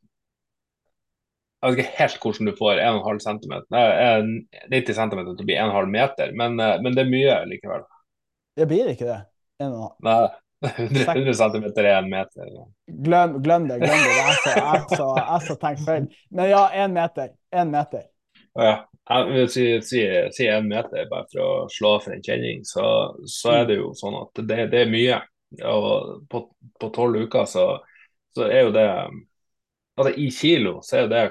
[1.63, 5.47] Jeg vet ikke helt hvordan du får 1,5 cm, nei, eh, 90 cm til å
[5.49, 7.87] bli 1,5 meter, men, eh, men det er mye likevel.
[8.57, 9.17] Det blir ikke det.
[10.05, 10.27] Nei,
[10.65, 12.51] 100, sek- 100 cm er en meter.
[12.87, 14.13] Glem, glem det, glem det.
[14.17, 16.07] Jeg så, jeg så, tenkt feil.
[16.29, 17.33] Men ja, én meter.
[17.53, 18.05] Én meter.
[18.57, 18.73] Ja,
[19.09, 20.03] jeg vil si, si,
[20.35, 22.85] si en meter, bare for å slå for en kjenning, så,
[23.29, 25.19] så er det jo sånn at det, det er mye.
[25.63, 26.43] Og på
[26.77, 27.67] på tolv uker så,
[28.35, 28.87] så er jo det
[29.97, 31.21] Altså i kilo så er det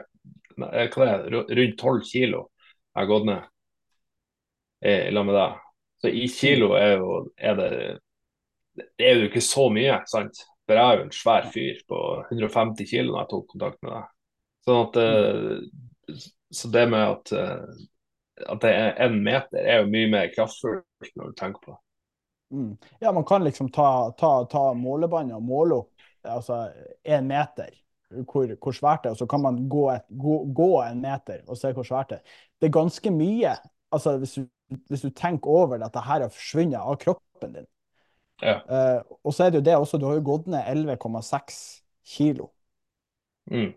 [0.56, 1.26] hva det er,
[1.58, 3.44] rundt tolv kilo jeg har gått ned
[4.88, 5.60] i lag med deg.
[6.00, 7.68] Så i kilo er jo er det
[8.76, 10.44] Det er jo ikke så mye, sant?
[10.66, 13.92] For jeg er jo en svær fyr på 150 kilo når jeg tok kontakt med
[13.94, 14.08] deg.
[14.66, 16.24] Sånn at eh,
[16.56, 17.84] Så det med at eh,
[18.44, 21.80] at det er én meter, er jo mye mer kraftfullt når du tenker på det.
[22.54, 22.72] Mm.
[23.00, 26.66] Ja, man kan liksom ta, ta, ta målebåndet og måle opp altså
[27.06, 27.70] én meter,
[28.26, 31.42] hvor, hvor svært det er, og så kan man gå, et, gå, gå en meter
[31.46, 32.36] og se hvor svært det er.
[32.60, 33.54] Det er ganske mye.
[33.94, 34.46] Altså, hvis du,
[34.90, 37.68] hvis du tenker over at det her har forsvunnet av kroppen din.
[38.42, 38.60] Ja.
[38.68, 41.58] Eh, og så er det jo det også, du har jo gått ned 11,6
[42.16, 42.50] kilo.
[43.50, 43.74] Mm.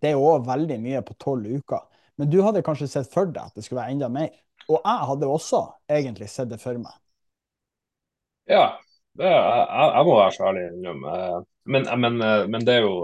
[0.00, 1.80] Det er jo også veldig mye på tolv uker.
[2.20, 4.30] Men du hadde kanskje sett for deg at det skulle være enda mer.
[4.68, 5.62] Og jeg hadde også
[5.98, 6.94] egentlig sett det for meg.
[8.46, 8.64] Ja,
[9.18, 11.16] det, jeg, jeg må være så ærlig innrømme.
[11.18, 11.42] Eh,
[11.74, 12.96] Men, men, eh, men det er jo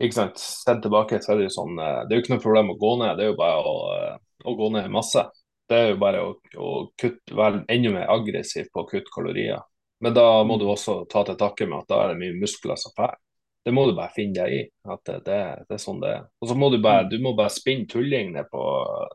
[0.00, 0.38] Ikke sant.
[0.40, 2.92] Sett tilbake, så er det jo sånn Det er jo ikke noe problem å gå
[3.02, 3.74] ned, det er jo bare å,
[4.50, 5.26] å gå ned masse.
[5.70, 9.60] Det er jo bare å, å kutte, være enda mer aggressiv på å kutte kalorier.
[10.02, 12.78] Men da må du også ta til takke med at da er det mye muskler
[12.80, 13.18] som drar.
[13.60, 14.60] Det må du bare finne deg i.
[14.88, 16.22] at det, det, det er sånn det er.
[16.40, 18.62] Og så må du bare, du må bare spinne tulling ned på,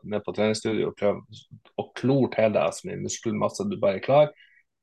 [0.06, 1.40] ned på treningsstudio og prøve
[1.76, 4.30] å klore til deg så mye muskelmasse du bare klarer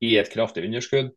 [0.04, 1.14] i et kraftig underskudd.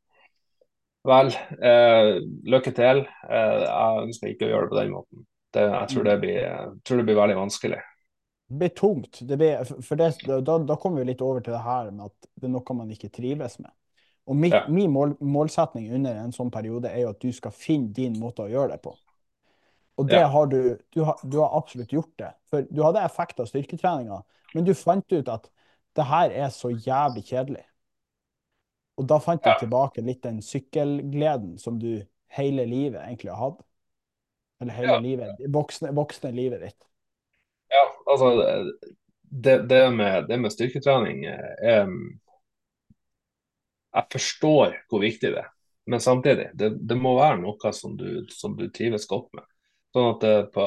[1.07, 1.33] Vel,
[1.63, 2.13] eh,
[2.55, 3.03] lykke til.
[3.27, 5.27] Eh, jeg ønsker ikke å gjøre det på den måten.
[5.57, 7.83] Det, jeg tror det, blir, tror det blir veldig vanskelig.
[8.49, 9.21] Det blir tungt.
[9.27, 9.49] Det ble,
[9.83, 10.13] for det,
[10.47, 12.93] da, da kommer vi litt over til det her med at det er noe man
[12.95, 13.73] ikke trives med.
[14.27, 14.65] Og min, Ja.
[14.69, 18.43] min mål, målsetning under en sånn periode er jo at du skal finne din måte
[18.43, 18.95] å gjøre det på.
[19.99, 20.29] Og det Ja.
[20.29, 22.33] har du, du har, du har absolutt gjort det.
[22.51, 24.23] For du hadde effekt av styrketreninga,
[24.55, 25.51] men du fant ut at
[25.97, 27.65] det her er så jævlig kjedelig.
[28.99, 29.59] Og da fant du Ja.
[29.59, 33.63] tilbake litt den sykkelgleden som du hele livet egentlig har hatt.
[34.61, 36.87] Eller hele livet, voksne, voksne livet ditt.
[37.69, 38.31] Ja, altså
[39.23, 41.87] det, det, med, det med styrketrening eh, er
[43.97, 45.51] Jeg forstår hvor viktig det er,
[45.91, 49.47] men samtidig, det, det må være noe som du, som du trives godt med.
[49.97, 50.67] Sånn at på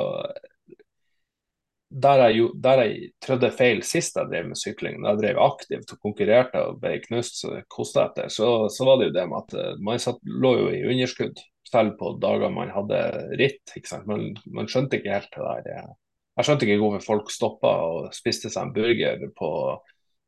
[1.90, 5.40] der jeg, jo- der jeg trødde feil sist jeg drev med sykling, da jeg drev
[5.42, 9.24] aktivt og konkurrerte og ble knust det kosta etter, så, så var det jo det
[9.32, 13.02] med at eh, man satt, lå jo i underskudd selv på dager man hadde
[13.42, 13.74] ritt.
[13.78, 14.04] ikke?
[14.10, 15.90] Man, man skjønte ikke helt det der.
[16.38, 19.50] Jeg skjønte ikke hvorfor folk stoppa og spiste seg en burger på,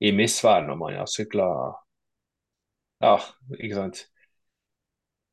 [0.02, 1.48] i misvær når man har sykla
[3.02, 3.16] ja,
[3.58, 4.02] ikke sant,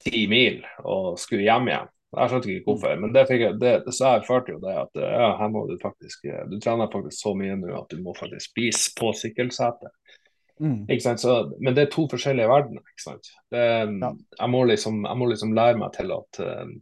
[0.04, 1.88] ti mil og skulle hjem igjen.
[2.16, 5.00] Jeg skjønte ikke hvorfor, men det fikk jeg, det, så jeg erfarte jo det at
[5.02, 8.48] ja, her må du faktisk Du trener faktisk så mye nå at du må faktisk
[8.48, 9.92] spise på sykkelsetet.
[10.58, 10.86] Mm.
[10.88, 11.20] Ikke sant?
[11.20, 12.80] Så, men det er to forskjellige verdener.
[12.80, 13.28] ikke sant?
[13.52, 14.12] Det, Ja.
[14.40, 16.72] jeg, må liksom, jeg må liksom lære meg til at, eh,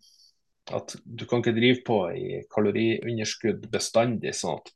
[0.74, 4.34] at du kan ikke drive på i kaloriunderskudd bestandig.
[4.34, 4.72] sånn at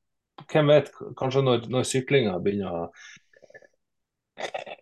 [0.50, 0.86] Hvem vet,
[1.18, 2.84] kanskje når, når syklinga begynner å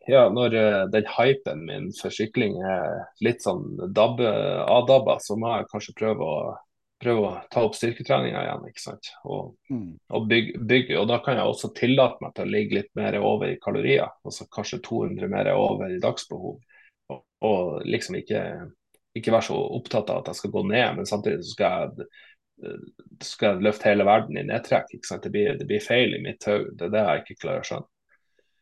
[0.08, 4.28] ja, når eh, den hypen min for sykling er litt sånn dabbe,
[4.70, 6.38] adabba, så må jeg kanskje prøve å,
[7.02, 8.64] prøve å ta opp styrketreninga igjen.
[8.70, 9.10] ikke sant?
[9.24, 9.98] Og, Mm.
[10.14, 10.96] og bygge, bygge.
[11.00, 14.08] Og da kan jeg også tillate meg til å ligge litt mer over i kalorier.
[14.24, 16.56] Altså kanskje 200 mer over i dagsbehov.
[17.10, 18.40] Og, og liksom ikke,
[19.20, 22.08] ikke være så opptatt av at jeg skal gå ned, men samtidig så skal jeg
[22.64, 22.88] eh,
[23.24, 24.94] skal jeg løfte hele verden i nedtrekk.
[24.94, 26.74] Det blir, det blir feil i mitt hode.
[26.78, 27.90] Det er det jeg ikke klarer å skjønne.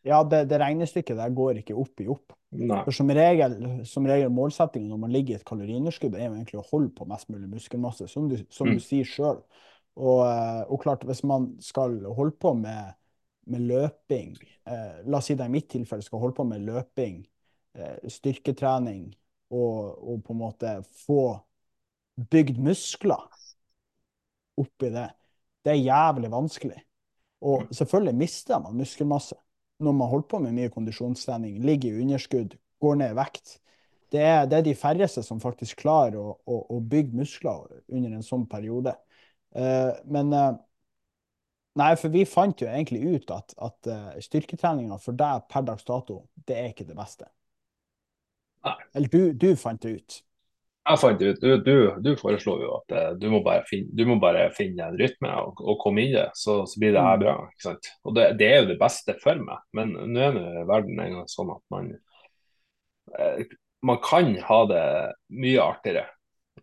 [0.06, 2.34] Ja, det, det regnestykket der går ikke opp i opp.
[2.56, 2.78] Nei.
[2.86, 3.56] For som regel,
[3.88, 7.08] som regel målsettingen når man ligger i et kaloriunderskudd, er jo egentlig å holde på
[7.10, 8.76] mest mulig muskelmasse, som du, som Mm.
[8.76, 9.42] du sier sjøl.
[9.96, 12.94] Og, eh, og klart, hvis man skal holde på med,
[13.46, 14.36] med løping,
[14.68, 17.24] eh, la oss si det i mitt tilfelle, skal holde på med løping,
[17.74, 19.08] eh, styrketrening
[19.50, 20.72] og, og på en måte
[21.06, 21.22] få
[22.30, 23.26] bygd muskler
[24.56, 25.08] oppi det,
[25.64, 26.78] det er jævlig vanskelig.
[27.46, 29.36] Og selvfølgelig mister man muskelmasse
[29.78, 33.58] når man holder på med mye kondisjonstrening, ligger i underskudd, går ned i vekt.
[34.12, 38.14] Det er, det er de færreste som faktisk klarer å, å, å bygge muskler under
[38.16, 38.94] en sånn periode.
[39.56, 40.54] Uh, men uh,
[41.76, 45.84] Nei, for vi fant jo egentlig ut at, at uh, styrketreninga for deg per dags
[45.84, 47.28] dato, det er ikke det beste.
[48.66, 48.76] Nei.
[48.98, 50.22] Eller du, du fant det ut.
[50.86, 53.90] Jeg fant det ut, Du, du, du foreslo jo at eh, du må bare finne,
[53.98, 57.02] du må bare finne en rytme og, og komme i det, så, så blir det
[57.02, 57.24] her Mm.
[57.24, 57.34] bra.
[57.50, 57.90] ikke sant?
[58.06, 61.16] Og det, det er jo det beste for meg, men nå er nå verden en
[61.18, 61.90] gang sånn at man,
[63.18, 63.44] eh,
[63.82, 64.84] man kan ha det
[65.42, 66.06] mye artigere.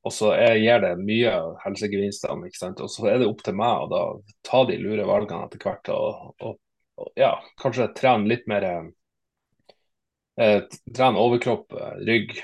[0.04, 2.82] Og så gir det mye av helsegevinstene, ikke sant.
[2.84, 4.02] Og så er det opp til meg å da
[4.44, 5.92] ta de lure valgene etter hvert.
[5.94, 6.58] Og, og,
[7.00, 8.90] og ja, kanskje trene litt mer eh,
[10.38, 12.36] Trene overkropp, eh, rygg,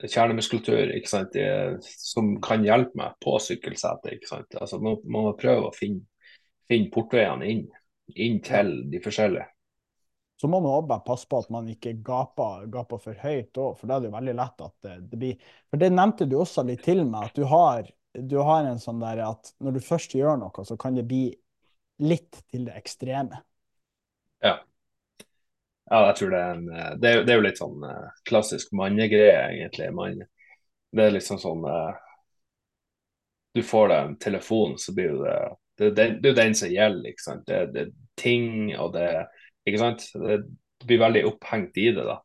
[0.00, 1.36] kjernemuskulatur, ikke sant.
[1.84, 4.58] Som kan hjelpe meg på sykkelsetet, ikke sant.
[4.60, 6.06] Altså, man, man må prøve å finne,
[6.70, 7.66] finne portveiene inn,
[8.16, 9.48] inn til de forskjellige.
[10.42, 13.86] Så må man også passe på at man ikke gaper, gaper for høyt òg, for
[13.86, 16.64] da er det jo veldig lett at det, det blir For det nevnte du også
[16.66, 17.86] litt til meg, at du har,
[18.18, 21.28] du har en sånn der at når du først gjør noe, så kan det bli
[22.02, 23.38] litt til det ekstreme.
[24.42, 24.56] Ja.
[25.92, 28.06] Ja, jeg tror det er en eh, Det er, det er jo litt sånn eh,
[28.28, 29.90] klassisk mannegreie, egentlig.
[29.96, 30.22] Man,
[30.96, 32.00] det er liksom sånn eh,
[33.54, 35.36] Du får deg en telefon, så blir det
[35.78, 37.46] det Det, det er jo den som gjelder, ikke sant.
[37.48, 39.08] Det, det er ting og det
[39.66, 40.06] Ikke sant.
[40.14, 40.38] Det,
[40.82, 42.16] du blir veldig opphengt i det, da.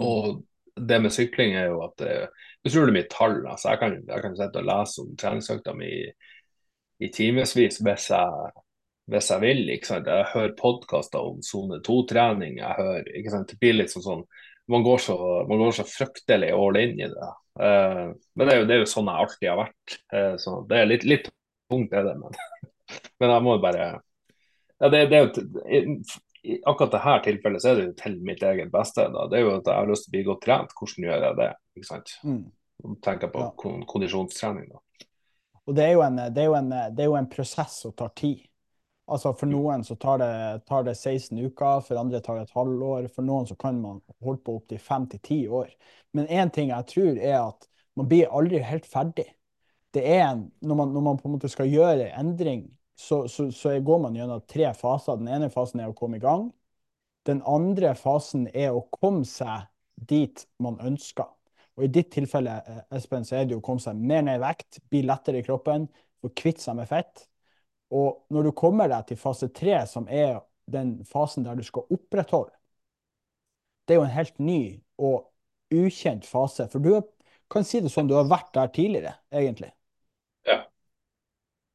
[0.00, 0.42] Og
[0.76, 2.28] det med sykling er jo at det er
[2.68, 3.38] utrolig mye tall.
[3.46, 6.06] Altså, jeg kan, jeg kan sitte og lese om treningsøkta mi i,
[7.04, 7.80] i timevis hvis
[8.10, 8.52] jeg
[9.10, 9.62] hvis jeg vil.
[9.74, 10.10] ikke sant?
[10.10, 12.58] Jeg hører podkaster om sone 2-trening.
[12.58, 13.50] jeg hører, ikke sant?
[13.52, 14.26] Det blir litt sånn sånn
[14.66, 17.30] man går, så, man går så fryktelig all in i det.
[17.60, 19.96] Uh, men det er, jo, det er jo sånn jeg alltid har vært.
[20.10, 21.28] Uh, så det er litt, litt
[21.70, 22.14] tungt, er det.
[22.18, 22.34] Men,
[23.22, 25.78] men jeg må bare ja, det, det er jo, i,
[26.50, 29.06] I akkurat dette tilfellet så er det jo til mitt eget beste.
[29.14, 29.28] da.
[29.30, 30.74] Det er jo at jeg har lyst til å bli godt trent.
[30.80, 31.48] Hvordan gjør jeg det?
[31.78, 32.12] ikke sant?
[32.26, 32.42] Mm.
[33.06, 33.78] Tenker på Ja.
[33.94, 34.68] kondisjonstrening.
[34.74, 35.08] da.
[35.66, 38.44] Og det er en, det er en, det er jo en prosess som tar tid.
[39.06, 40.32] Altså For noen så tar det,
[40.66, 43.06] tar det 16 uker, for andre tar det et halvår.
[43.14, 45.70] For noen så kan man holde på opptil fem til ti år.
[46.16, 49.28] Men én ting jeg tror er at man blir aldri helt ferdig.
[49.94, 52.66] Det er en, når, man, når man på en måte skal gjøre endring,
[52.98, 55.20] så, så, så går man gjennom tre faser.
[55.20, 56.50] Den ene fasen er å komme i gang.
[57.26, 61.30] Den andre fasen er å komme seg dit man ønsker.
[61.76, 64.40] Og i ditt tilfelle, eh, Espen, så er det jo å komme seg mer ned
[64.40, 65.88] i vekt, bli lettere i kroppen,
[66.22, 67.26] få kvitt seg med fett.
[67.94, 71.86] Og når du kommer deg til fase tre, som er den fasen der du skal
[71.94, 72.54] opprettholde,
[73.86, 74.60] det er jo en helt ny
[74.98, 75.28] og
[75.74, 76.66] ukjent fase.
[76.72, 76.96] For du
[77.52, 79.70] kan si det sånn, du har vært der tidligere, egentlig.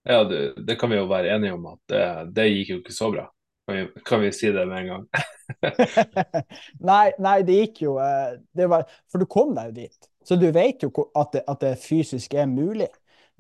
[0.04, 2.06] Ja, det, det kan vi jo være enige om at det,
[2.36, 3.28] det gikk jo ikke så bra.
[3.70, 5.04] Kan vi, kan vi si det med en gang?
[6.92, 10.10] nei, nei, det gikk jo eh, det var, For du kom deg jo dit.
[10.26, 12.90] Så du vet jo at det, at det fysisk er mulig.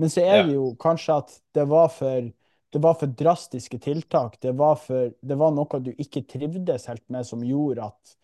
[0.01, 2.30] Men så er det jo kanskje at det var for,
[2.72, 4.38] det var for drastiske tiltak.
[4.41, 8.15] Det var, for, det var noe du ikke trivdes helt med, som gjorde at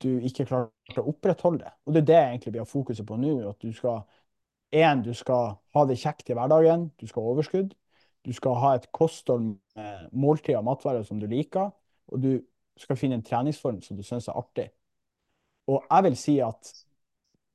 [0.00, 1.72] du ikke klarte å opprettholde det.
[1.86, 3.34] Og det er det egentlig vi har fokuset på nå.
[3.50, 4.02] At du skal
[4.76, 6.90] en, du skal ha det kjekt i hverdagen.
[7.00, 7.72] Du skal ha overskudd.
[8.24, 11.72] Du skal ha et kosthold med måltid og matvarer som du liker.
[12.12, 12.30] Og du
[12.80, 14.68] skal finne en treningsform som du syns er artig.
[15.68, 16.72] Og jeg vil si at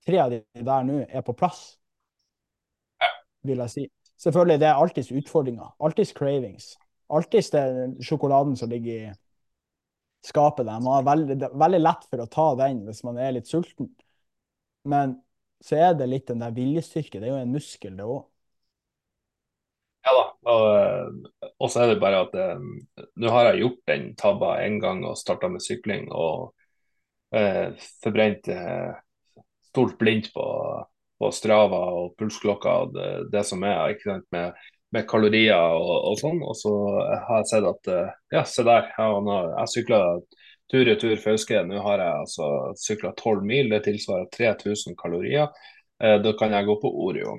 [0.06, 1.76] tre av de der nå er på plass,
[3.46, 3.86] vil jeg si.
[4.22, 5.74] Selvfølgelig, det er alltids utfordringer.
[5.84, 6.74] Alltids cravings.
[7.10, 9.14] Alltids den sjokoladen som ligger i
[10.26, 10.80] skapet der.
[10.82, 13.92] Man har veldig, veldig lett for å ta den hvis man er litt sulten.
[14.90, 15.20] Men
[15.64, 17.20] så er det litt den der viljestyrke.
[17.20, 18.24] Det er jo en muskel, det òg.
[20.06, 20.26] Ja da.
[21.58, 22.66] Og, så er det bare at eh,
[23.18, 26.52] nå har jeg gjort den tabba en gang og starta med sykling og
[27.34, 28.92] eh, forbrent eh,
[29.72, 30.46] stolt blindt på,
[31.20, 34.58] på Strava og pulsklokka og det, det som er, sant, med,
[34.96, 36.42] med kalorier og, og sånn.
[36.44, 36.74] Og så
[37.28, 39.24] har jeg sett at eh, ja, se der, jeg,
[39.56, 40.02] jeg sykla
[40.72, 41.64] tur-retur Fauske.
[41.70, 42.52] Nå har jeg altså
[42.82, 45.50] sykla 12 mil, det tilsvarer 3000 kalorier.
[46.04, 47.38] Eh, da kan jeg gå på Oreo.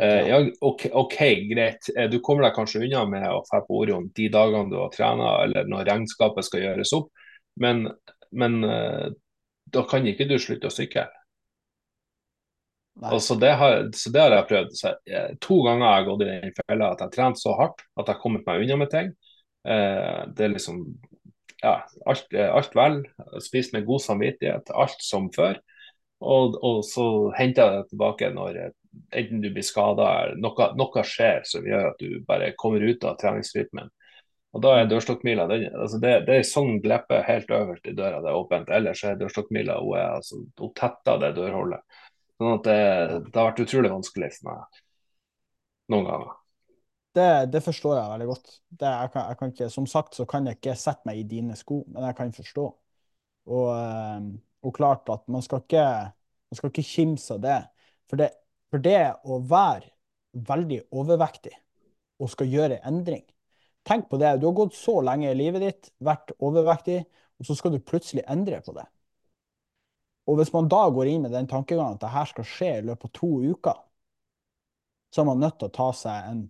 [0.00, 1.16] Eh, ja, ok, ok,
[1.54, 1.78] greit.
[1.98, 4.92] Eh, Du kommer deg kanskje unna med å dra på Orion de dagene du har
[4.94, 7.10] trena, eller når regnskapet skal gjøres opp,
[7.60, 7.84] men,
[8.32, 9.10] men eh,
[9.72, 11.06] da kan ikke du slutte å sykle.
[13.00, 14.74] Så, det har, så det har jeg prøvd.
[14.76, 17.54] Så, jeg, to ganger har jeg gått i den fella at jeg har trent så
[17.58, 19.08] hardt at jeg har kommet meg unna med ting.
[19.64, 20.82] Eh, det er liksom
[21.62, 21.76] ja,
[22.06, 23.00] alt, eh, alt vel.
[23.42, 24.74] Spist med god samvittighet.
[24.74, 25.58] Alt som før.
[26.22, 27.06] Og, og så
[27.38, 28.70] henter jeg det tilbake når eh,
[29.22, 33.08] enten du blir skada eller noe, noe skjer som gjør at du bare kommer ut
[33.08, 33.90] av treningsrytmen.
[34.52, 38.28] Og da er dørstokkmila altså det, det er sånn glippe helt øverst i døra, det
[38.28, 38.72] er åpent.
[38.76, 41.80] Ellers er dørstokkmila hun, altså, hun tetter det dørholdet.
[42.42, 42.78] Sånn at det,
[43.28, 44.80] det har vært utrolig vanskelig for meg
[45.92, 46.38] noen ganger.
[47.12, 48.54] Det, det forstår jeg veldig godt.
[48.70, 51.26] Det, jeg kan, jeg kan ikke, som sagt så kan jeg ikke sette meg i
[51.28, 52.64] dine sko, men jeg kan forstå.
[53.52, 54.28] Og, eh,
[54.62, 55.86] og klart at man skal ikke
[56.52, 57.60] Man skal ikke kimse av det.
[58.10, 58.26] For, det.
[58.68, 59.86] for det å være
[60.50, 61.54] veldig overvektig
[62.20, 63.24] og skal gjøre endring
[63.88, 64.36] Tenk på det.
[64.38, 67.00] Du har gått så lenge i livet ditt, vært overvektig,
[67.40, 68.84] og så skal du plutselig endre på det.
[70.30, 72.84] Og hvis man da går inn med den tankegangen at det her skal skje i
[72.86, 73.80] løpet av to uker,
[75.12, 76.44] så er man nødt til å ta seg en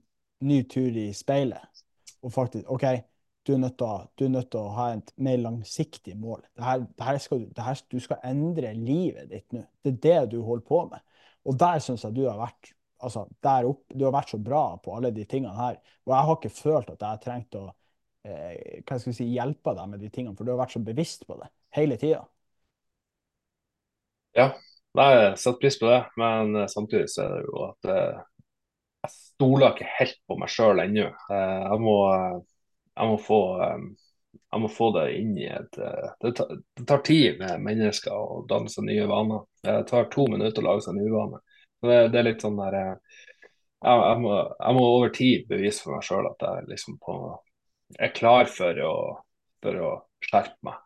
[0.46, 1.82] ny tur i speilet
[2.22, 2.84] og faktisk OK,
[3.46, 6.44] du er nødt til å, nødt til å ha et mer langsiktig mål.
[6.54, 9.64] Dette, dette skal, dette, du skal endre livet ditt nå.
[9.82, 11.02] Det er det du holder på med.
[11.50, 12.70] Og der syns jeg du har vært
[13.02, 15.80] altså, opp, du har vært så bra på alle de tingene her.
[16.06, 19.30] Og jeg har ikke følt at jeg har trengt å eh, hva skal jeg si,
[19.34, 22.22] hjelpe deg med de tingene, for du har vært så bevisst på det hele tida.
[24.32, 24.52] Ja,
[24.96, 28.20] jeg setter pris på det, men eh, samtidig så er det jo at eh,
[29.02, 31.10] jeg stoler ikke helt på meg sjøl ennå.
[31.32, 31.96] Eh, jeg må
[32.92, 33.40] jeg må få
[34.52, 38.42] jeg må få det inn i et det tar, det tar, tid med mennesker å
[38.48, 39.46] danne seg nye vaner.
[39.64, 41.40] Det tar to minutter å lage seg nye vaner.
[41.82, 42.92] Det, det, er litt sånn der jeg,
[43.82, 47.16] jeg, må, jeg, må, over tid bevise for meg sjøl at jeg liksom på,
[47.98, 48.94] er klar for å,
[49.64, 50.81] for å, skjerpe meg.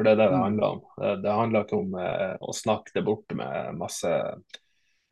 [0.00, 0.42] For det er det det mm.
[0.46, 0.78] handler om.
[0.96, 4.12] Det, det handler ikke om eh, å snakke det bort med masse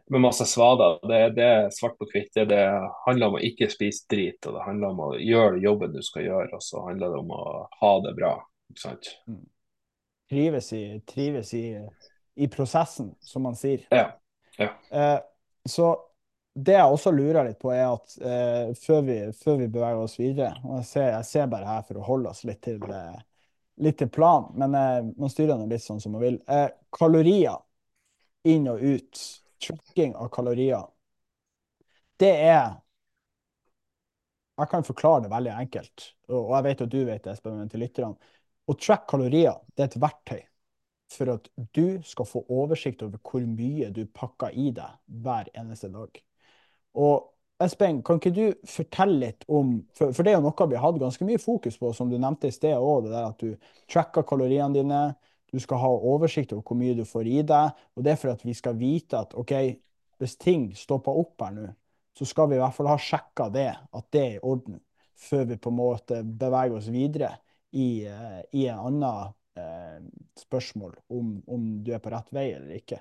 [0.09, 0.97] med masse svader.
[1.05, 2.31] Det, det, er svart på hvitt.
[2.33, 2.63] Det, det,
[3.05, 6.25] handler om å ikke spise drit, og det handler om å gjøre jobben du skal
[6.25, 7.45] gjøre, og så handler det om å
[7.83, 8.33] ha det bra.
[8.73, 9.13] ikke sant?
[9.29, 9.45] Mm.
[10.33, 10.83] Trives, i,
[11.13, 11.65] trives i,
[12.41, 13.85] i, prosessen, som man sier.
[13.93, 14.07] Ja.
[14.57, 14.73] ja.
[14.89, 15.19] Eh,
[15.69, 15.93] så
[16.57, 20.17] det jeg også lurer litt på, er at eh, før, vi, før, vi, beveger oss
[20.17, 23.21] videre og jeg ser, jeg ser, bare her for å holde oss litt til, eh,
[23.85, 26.39] litt til planen, men eh, man styrer nå litt sånn som man vil.
[26.49, 27.59] Eh, kalorier
[28.49, 29.23] inn og ut
[29.63, 30.85] tracking av kalorier,
[32.19, 32.77] det er
[34.59, 36.05] Jeg kan forklare det veldig enkelt,
[36.35, 38.33] og jeg vet at du vet det, Espen, til lytterne.
[38.67, 40.41] Å track kalorier det er et verktøy
[41.15, 41.47] for at
[41.79, 46.19] du skal få oversikt over hvor mye du pakker i deg hver eneste dag.
[46.99, 50.77] Og Espen, kan ikke du fortelle litt om for, for, det er jo noe vi
[50.79, 53.43] har hatt ganske mye fokus på, som du nevnte i sted òg, det der at
[53.43, 55.01] du tracker kaloriene dine,
[55.51, 57.83] du skal ha oversikt over hvor mye du får i deg.
[57.97, 59.55] Og det er for at vi skal vite at OK,
[60.23, 61.67] hvis ting stopper opp her nå,
[62.19, 64.79] så skal vi i hvert fall ha sjekka det, at det er i orden,
[65.19, 67.33] før vi på en måte beveger oss videre
[67.73, 69.99] i, uh, i en annen eh,
[70.39, 73.01] spørsmål om, om, du er på rett vei eller ikke.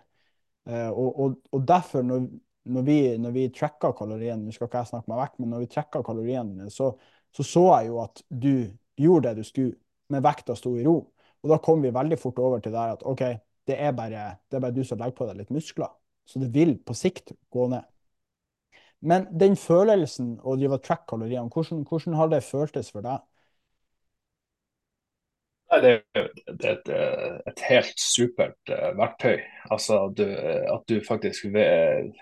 [0.68, 2.28] Eh, og, og, og, derfor, når,
[2.68, 5.64] når, vi, når vi tracker kaloriene Nå skal ikke jeg snakke meg vekk, men når
[5.64, 6.92] vi tracker kaloriene, så,
[7.36, 8.54] så så jeg jo at du
[8.98, 9.78] gjorde det du skulle,
[10.14, 11.00] men vekta sto i ro.
[11.44, 13.24] Og da kom vi veldig fort over til der at OK,
[13.68, 15.92] det er bare, det er bare du som legger på deg litt muskler.
[16.28, 17.86] Så det vil på sikt gå ned.
[19.00, 23.22] Men den følelsen å drive track-kaloriene, hvordan, hvordan, har det føltes for deg?
[25.68, 26.30] Det, er,
[26.72, 29.44] et, et, helt supert uh, verktøy.
[29.70, 32.16] Altså du, at du faktisk ved,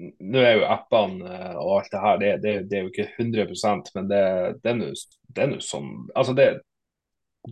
[0.00, 3.08] Nå er jo appene uh, og alt det her, det, det, det, er jo ikke
[3.18, 4.24] 100 men det,
[4.64, 6.46] det er nå sånn altså det,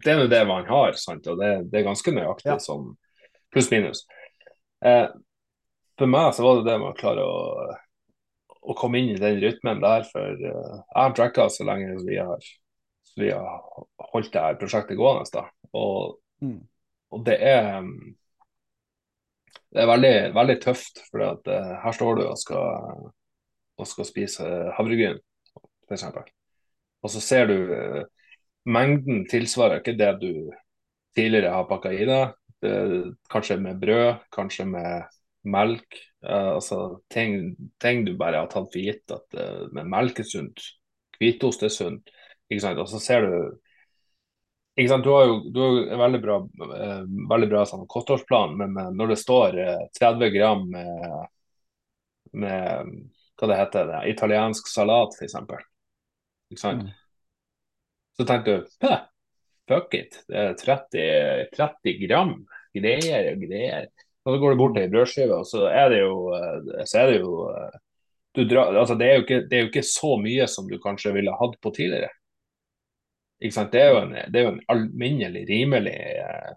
[0.05, 1.26] det er jo det man har, sant?
[1.28, 2.59] og det, det er ganske nøyaktig ja.
[2.62, 2.92] sånn
[3.55, 4.05] pluss-minus.
[4.84, 5.07] Eh,
[5.99, 7.38] for meg så var det det med å klare å,
[8.68, 12.09] å komme inn i den rytmen der, for uh, jeg har tracka så lenge som
[12.09, 12.49] vi har,
[13.18, 13.62] vi har
[14.12, 15.26] holdt det her prosjektet gående.
[15.34, 15.46] Da.
[15.72, 16.61] Og, mm.
[17.16, 17.80] og det er
[19.74, 23.02] det er veldig, veldig tøft, for at, uh, her står du og skal,
[23.78, 24.46] og skal spise
[24.78, 25.20] havregryn,
[25.88, 26.06] f.eks.
[27.04, 28.02] Og så ser du uh,
[28.68, 30.32] mengden tilsvarer ikke det du
[31.16, 32.34] tidligere har pakka i deg.
[33.30, 35.04] kanskje med brød, kanskje med
[35.44, 35.98] melk.
[36.22, 40.62] Altså ting, ting, du bare har tatt for gitt at uh, melk er sunt,
[41.18, 42.10] hvitost er sunt.
[42.50, 42.80] Ikke sant?
[42.82, 43.58] Og så ser du
[44.78, 45.04] ikke sant?
[45.04, 46.38] Du har jo, du har jo en veldig bra,
[46.78, 47.02] eh,
[47.32, 49.58] veldig bra sånn kostholdsplan, men når det står
[49.98, 51.28] 30 gram med,
[52.38, 52.94] med
[53.38, 55.36] hva det heter, det, italiensk salat f.eks.
[56.48, 56.86] Ikke sant?
[56.86, 56.94] Mm.
[58.18, 58.88] Så tenker du
[59.68, 61.02] fuck it, det er 30,
[61.54, 62.32] 30 gram
[62.74, 63.90] greier og greier.
[64.24, 66.16] Og så går du bort til ei brødskive, og så er det jo,
[66.84, 67.34] så er det jo
[68.48, 71.36] drar, altså det, er ikke, det, er jo ikke, så mye som du kanskje ville
[71.40, 72.10] hatt på tidligere.
[73.39, 73.72] Ikke sant?
[73.72, 76.53] Det er jo en, det er jo en alminnelig, rimelig eh,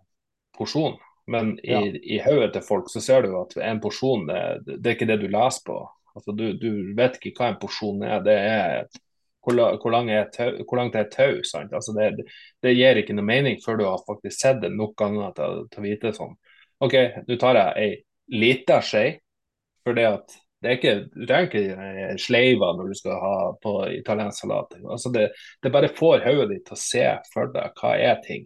[0.58, 0.98] porsjon.
[1.32, 1.82] Men i, ja.
[1.86, 5.22] i hodet til folk så ser du at en porsjon, det, det er ikke det
[5.22, 5.78] du leser på.
[6.16, 8.24] Altså du, du, vet ikke hva en porsjon er.
[8.26, 8.90] Det er
[9.42, 11.40] hvor, hvor, lang er tau, hvor langt er et tau?
[11.64, 12.28] Altså det,
[12.64, 15.86] det, gir ikke noe mening før du har faktisk sett det nok ganger til, å
[15.86, 16.36] vite sånn.
[16.82, 19.06] OK, nå tar jeg ei lita skje,
[19.92, 24.44] det at det er ikke, du trenger ikke sleiva når du skal ha på italiensk
[24.44, 24.76] salat.
[24.84, 25.32] Altså det,
[25.64, 28.46] det bare får hodet ditt til å se for deg hva er ting.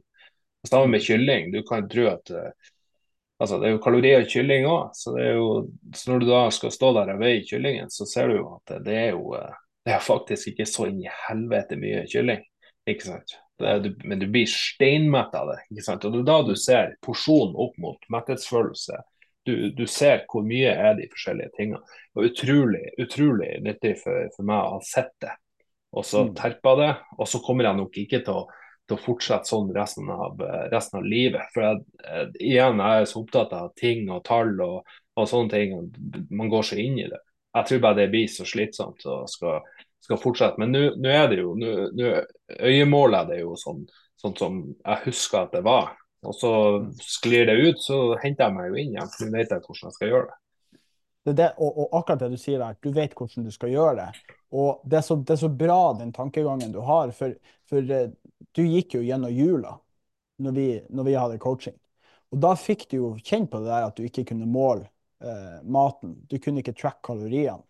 [0.65, 1.51] Sammen med kylling.
[1.53, 2.71] Du kan tro at uh,
[3.35, 5.11] Altså, det er jo kalorier i kylling òg, så,
[5.91, 8.77] så når du da skal stå der og veie kyllingen, så ser du jo at
[8.85, 9.33] det er jo
[9.85, 12.41] det er faktisk ikke så inn i helvete mye kylling.
[12.89, 13.35] ikke sant?
[13.61, 15.59] Er, du, men du blir steinmett av det.
[15.71, 16.05] ikke sant?
[16.05, 18.97] Og det er da du ser porsjonen opp mot metthetsfølelse.
[19.45, 21.81] Du, du, ser hvor mye er de forskjellige tingene.
[22.17, 25.35] Og utrolig, utrolig nyttig for, for meg å ha sett det,
[25.95, 26.31] og så mm.
[26.39, 26.91] terpa det.
[27.19, 28.45] Og så kommer jeg nok ikke til å
[28.85, 30.41] til å fortsette sånn resten av,
[30.71, 31.49] resten av livet.
[31.53, 35.53] For jeg, eh, igjen, jeg er så opptatt av ting og tall og, og sånne
[35.53, 35.75] ting.
[36.29, 37.21] Man går så inn i det.
[37.55, 39.61] Jeg tror bare det blir så slitsomt og skal,
[40.03, 40.61] skal fortsette.
[40.61, 42.15] Men nå er det jo nå
[42.59, 43.85] øyemålet er det jo sånn,
[44.21, 45.95] sånn, som jeg husker at det var.
[46.25, 46.51] Og så
[47.01, 49.13] sklir det ut, så henter jeg meg jo inn igjen.
[49.13, 50.39] For nå vet jeg hvordan jeg skal gjøre det.
[51.25, 53.95] Det det, og, og, akkurat det du sier der, du vet hvordan du skal gjøre
[53.97, 54.35] det.
[54.53, 57.09] Og det er så, det er så bra den tankegangen du har.
[57.17, 57.33] For,
[57.69, 58.11] for eh,
[58.53, 59.73] du gikk jo gjennom jula
[60.45, 61.77] når vi, når vi, hadde coaching.
[62.33, 64.85] Og da fikk du jo kjenne på det der at du ikke kunne måle
[65.23, 66.13] eh, maten.
[66.29, 67.63] Du kunne ikke track kaloriene.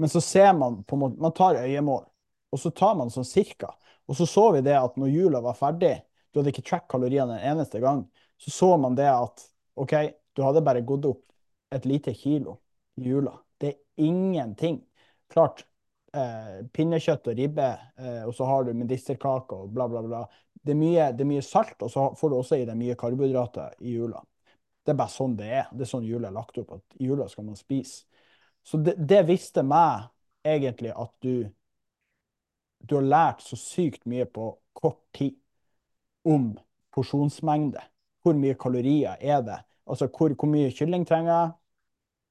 [0.00, 2.06] Men så ser man på en måte, man tar øyemål,
[2.52, 3.74] og så tar man sånn cirka.
[4.08, 5.98] Og så så vi det at når jula var ferdig,
[6.32, 8.06] du hadde ikke track kaloriene en eneste gang,
[8.40, 9.44] så så man det at
[9.80, 9.94] OK,
[10.32, 11.22] du hadde bare gått opp
[11.72, 12.58] et lite kilo
[13.00, 13.34] i jula.
[13.60, 14.82] Det er ingenting.
[15.32, 15.64] Klart,
[16.12, 20.24] eh, pinnekjøtt og ribbe, eh, og så har du medisterkake og bla, bla, bla.
[20.52, 22.96] Det er, mye, det er mye salt, og så får du også i deg mye
[22.98, 24.20] karbohydrater i jula.
[24.82, 25.70] Det er bare sånn det er.
[25.72, 28.04] Det er sånn jula er lagt opp, at i jula skal man spise.
[28.62, 30.08] Så det, det visste meg
[30.46, 31.48] egentlig at du
[32.82, 35.36] du har lært så sykt mye på kort tid
[36.28, 36.52] om
[36.94, 37.82] porsjonsmengde.
[38.22, 39.58] Hvor mye kalorier er det?
[39.88, 41.54] Altså hvor, hvor mye kylling trenger jeg?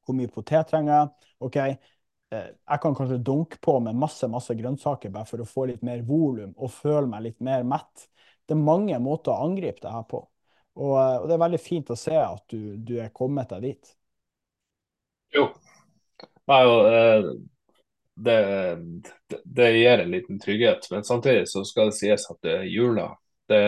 [0.06, 1.32] Hvor mye potet trenger jeg?
[1.48, 5.68] OK, eh, jeg kan kanskje dunke på med masse masse grønnsaker bare for å få
[5.70, 8.08] litt mer volum og føle meg litt mer mett.
[8.48, 10.24] Det er mange måter å angripe det her på.
[10.80, 13.68] Og, eh, og det er veldig fint å se at du, du er kommet deg
[13.68, 13.96] dit.
[15.36, 15.50] Jo.
[16.52, 17.32] Nei, eh,
[18.22, 18.40] det,
[19.44, 20.88] det, gir en liten trygghet.
[20.92, 23.12] Men samtidig så skal det sies at jula.
[23.52, 23.62] Det,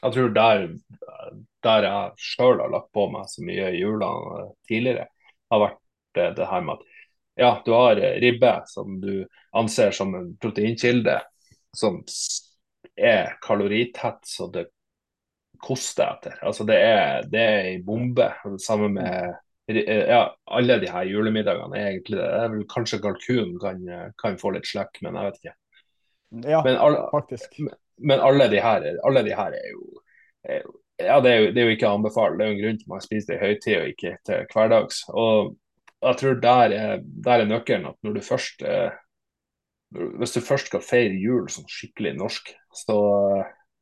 [0.00, 0.66] jeg tror der,
[1.66, 4.10] der jeg sjøl har lagt på meg så mye i jula
[4.70, 5.08] tidligere,
[5.50, 5.80] har vært
[6.16, 6.88] det, det her med at
[7.40, 9.24] ja, du har ribbe som du
[9.56, 11.20] anser som en proteinkilde
[11.76, 12.00] som
[12.96, 14.66] er kaloritett så det
[15.60, 16.36] koster etter.
[16.46, 18.30] Altså det er, det er ei bombe.
[18.60, 19.36] Sammen med
[19.70, 22.28] ja, alle de her julemiddagene er egentlig det.
[22.28, 23.82] er vel Kanskje kalkun kan,
[24.20, 25.56] kan, få litt slekk, men jeg vet ikke.
[26.46, 27.58] Ja, men, all, faktisk.
[27.58, 30.02] Men, men alle, de her, alle de her er jo,
[30.44, 32.36] er jo ja, det er, jo, det er jo ikke å anbefale.
[32.36, 34.48] Det er jo en grunn til at man spiser det i høytid og ikke til
[34.52, 34.98] hverdags.
[35.08, 35.54] Og
[36.00, 38.98] jeg tror der er, der er nøkkelen at når du først eh,
[39.90, 42.98] Hvis du først skal feire jul som skikkelig norsk, så,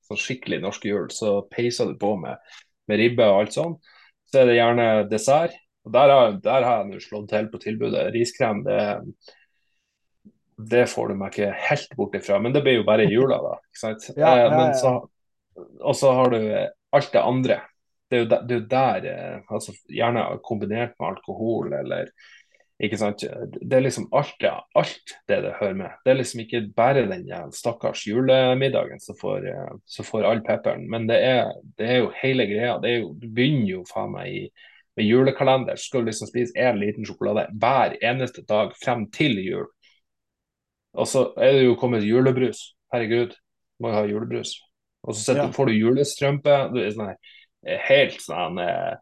[0.08, 2.38] så skikkelig norsk jul, så peiser du på med,
[2.88, 3.74] med ribbe og alt sånn.
[4.24, 5.58] Så er det gjerne dessert.
[5.84, 8.06] Og Der har, der har jeg nå slått til på tilbudet.
[8.14, 8.80] Riskrem det,
[10.59, 13.38] det får du meg ikke helt bort ifra, men det blir jo bare i jula,
[13.44, 13.59] da.
[13.70, 14.09] ikke sant?
[14.18, 14.72] Ja, ja, ja.
[14.74, 14.94] Så,
[15.59, 16.40] og så har du
[16.96, 17.61] alt det andre.
[18.09, 22.09] Det er jo der, det er der eh, altså, Gjerne kombinert med alkohol eller
[22.82, 23.24] ikke sant?
[23.59, 25.98] Det er liksom alt alt det det hører med.
[26.04, 30.86] Det er liksom ikke bare den stakkars julemiddagen som får, eh, som får all pepperen,
[30.90, 32.78] men det er, det er, jo hele greia.
[32.82, 34.42] Det er jo, du begynner jo faen meg i
[34.98, 39.68] med julekalender skal du liksom spise én liten sjokolade hver eneste dag frem til jul.
[40.97, 42.72] Og så er det jo kommet julebrus.
[42.93, 43.34] Herregud,
[43.80, 44.55] må jo ha julebrus.
[45.09, 45.49] Og så ja.
[45.55, 46.57] får du julestrømpe.
[46.72, 47.34] Du er sånn her,
[47.89, 48.97] helt sånn eh,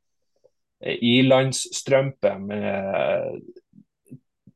[0.83, 3.41] ilandsstrømpe med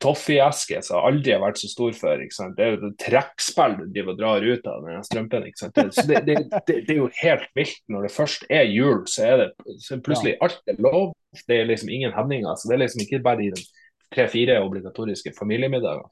[0.01, 2.23] toffeeske som aldri har vært så stor før.
[2.57, 5.45] Det er jo trekkspill du driver og drar ut av den strømpen.
[5.45, 6.39] Det, det, det,
[6.71, 7.83] det, er jo helt vilt.
[7.93, 9.51] Når det først er jul, så er det
[9.85, 11.13] så plutselig alt er lov.
[11.47, 12.57] Det er liksom ingen hemninger.
[12.57, 13.67] så Det er liksom ikke bare de
[14.15, 16.09] tre-fire obligatoriske familiemiddagene.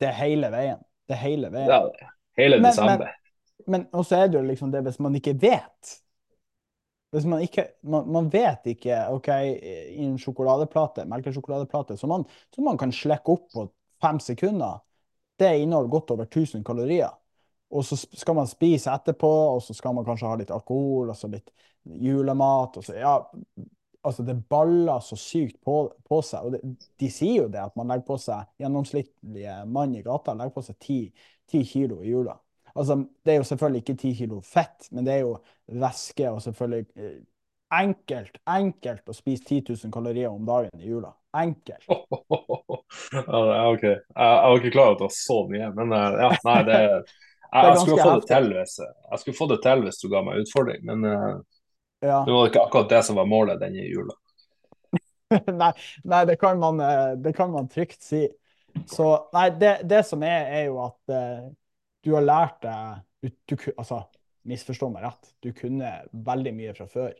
[0.00, 0.78] Det er hele veien.
[1.08, 1.70] Det er hele veien.
[1.70, 2.98] Ja, hele men, samme.
[3.02, 5.96] Men, men også er det jo liksom det hvis man ikke vet
[7.10, 9.28] hvis man ikke man, man, vet ikke OK,
[9.58, 12.24] i en sjokoladeplate, melkesjokoladeplate, som man,
[12.54, 13.64] som man kan slekke opp på
[14.02, 14.78] fem sekunder,
[15.40, 17.10] det inneholder godt over 1000 kalorier.
[17.70, 21.18] Og så skal man spise etterpå, og så skal man kanskje ha litt alkohol og
[21.18, 21.50] så litt
[22.02, 22.78] julemat.
[22.78, 23.16] Og så, ja,
[24.06, 26.46] altså det baller så sykt på, på seg.
[26.46, 26.60] Og det,
[27.00, 30.64] de sier jo det, at man legger på seg gjennomsnittlige mann i gata legger på
[30.66, 31.00] seg ti,
[31.50, 32.36] ti kilo i jula.
[32.70, 35.34] Altså, det er jo selvfølgelig ikke ti kilo fett, men det er jo
[35.80, 37.16] væske og selvfølgelig eh,
[37.80, 41.12] enkelt, enkelt å spise 10 000 kalorier om dagen i jula.
[41.36, 41.86] Enkelt.
[41.90, 43.84] ja, OK.
[43.84, 46.58] Jeg, jeg var ikke klar over at det var så mye, men eh, ja, nei,
[46.66, 50.08] det, jeg, jeg, skulle få det til hvis, jeg skulle få det til hvis du
[50.10, 51.59] ga meg utfordring, men uh,
[52.00, 52.24] Ja.
[52.24, 54.16] Det var ikke akkurat det som var målet denne jula.
[55.46, 55.72] Nei,
[56.02, 58.24] nei det, kan man, eh, det kan man trygt si.
[58.90, 61.44] Så nei, det, det som er, er jo at uh,
[62.02, 64.00] du har lært deg du, du, Altså,
[64.48, 67.12] misforstå meg rett, du kunne veldig mye fra før.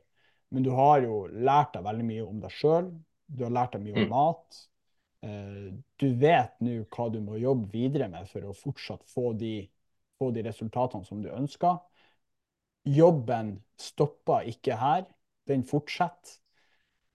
[0.50, 2.90] Men du har jo lært deg veldig mye om deg sjøl.
[3.30, 4.14] Du har lært deg mye om mm.
[4.14, 4.60] mat.
[5.26, 5.68] Uh,
[6.00, 9.68] du vet nå hva du må jobbe videre med for å fortsatt få de,
[10.18, 11.78] få de resultatene som du ønsker.
[12.84, 15.04] Jobben stopper ikke her.
[15.48, 16.36] Den fortsetter.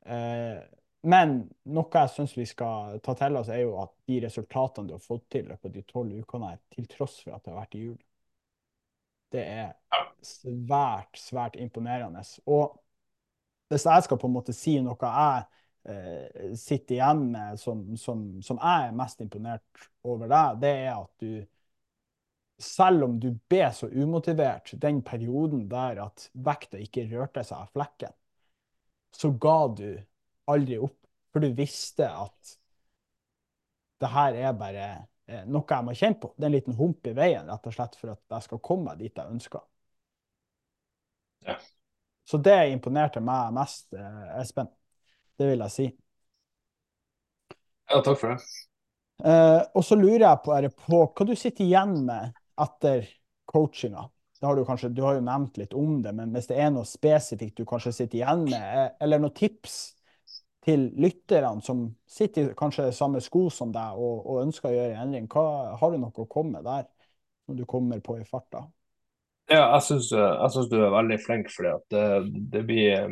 [0.05, 0.61] Uh,
[1.05, 1.37] men
[1.73, 5.03] noe jeg syns vi skal ta til oss, er jo at de resultatene du har
[5.03, 7.83] fått til på de tolv ukene her, til tross for at det har vært i
[7.83, 7.97] jul,
[9.33, 9.73] det er
[10.25, 12.23] svært, svært imponerende.
[12.49, 12.79] Og
[13.69, 15.45] hvis jeg skal på en måte si noe jeg
[15.93, 20.91] eh, sitter igjen med som, som, som, jeg er mest imponert over deg, det er
[20.95, 21.31] at du
[22.61, 27.73] selv om du ble så umotivert den perioden der at vekta ikke rørte seg av
[27.75, 28.13] flekken,
[29.15, 29.89] så ga du
[30.51, 30.99] aldri opp.
[31.33, 32.55] For du visste at
[33.99, 34.85] det her er bare
[35.27, 36.31] eh, noe jeg må kjenne på.
[36.35, 38.91] Det er en liten hump i veien rett og slett for at jeg skal komme
[38.91, 39.65] meg dit jeg ønsker.
[41.45, 41.57] Ja.
[42.25, 44.71] Så det imponerte meg mest, eh, Espen.
[45.35, 45.89] Det vil jeg si.
[47.91, 48.39] Ja, takk for det.
[49.23, 50.55] Uh, og så lurer jeg på,
[50.87, 53.09] på hva du sitter igjen med etter
[53.49, 54.09] coachinga.
[54.41, 56.85] Har du, kanskje, du har jo nevnt litt om det, men hvis det er noe
[56.87, 59.77] spesifikt du kanskje sitter igjen med, eh, eller noen tips
[60.65, 65.03] til lytterne som sitter i kanskje samme sko som deg og, og ønsker å gjøre
[65.03, 66.87] endring, hva, har du noe å komme med der,
[67.45, 68.65] når du kommer på i farta?
[69.45, 72.05] Ja, jeg syns, du er veldig flink, for det,
[72.49, 73.05] det, blir,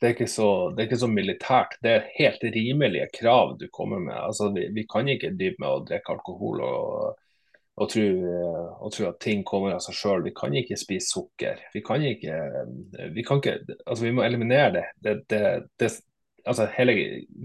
[0.00, 1.76] det, er ikke så, det er ikke så militært.
[1.86, 4.16] Det er helt rimelige krav du kommer med.
[4.18, 7.20] Altså, vi, vi kan ikke drive med å drikke alkohol og,
[7.78, 8.04] og, tro,
[8.82, 10.24] og tro at ting kommer av seg sjøl.
[10.26, 11.60] Vi kan ikke spise sukker.
[11.74, 12.38] Vi kan ikke,
[13.14, 14.86] vi kan ikke altså vi må eliminere det.
[15.04, 15.42] Det, det,
[15.80, 15.90] det,
[16.44, 16.96] altså hele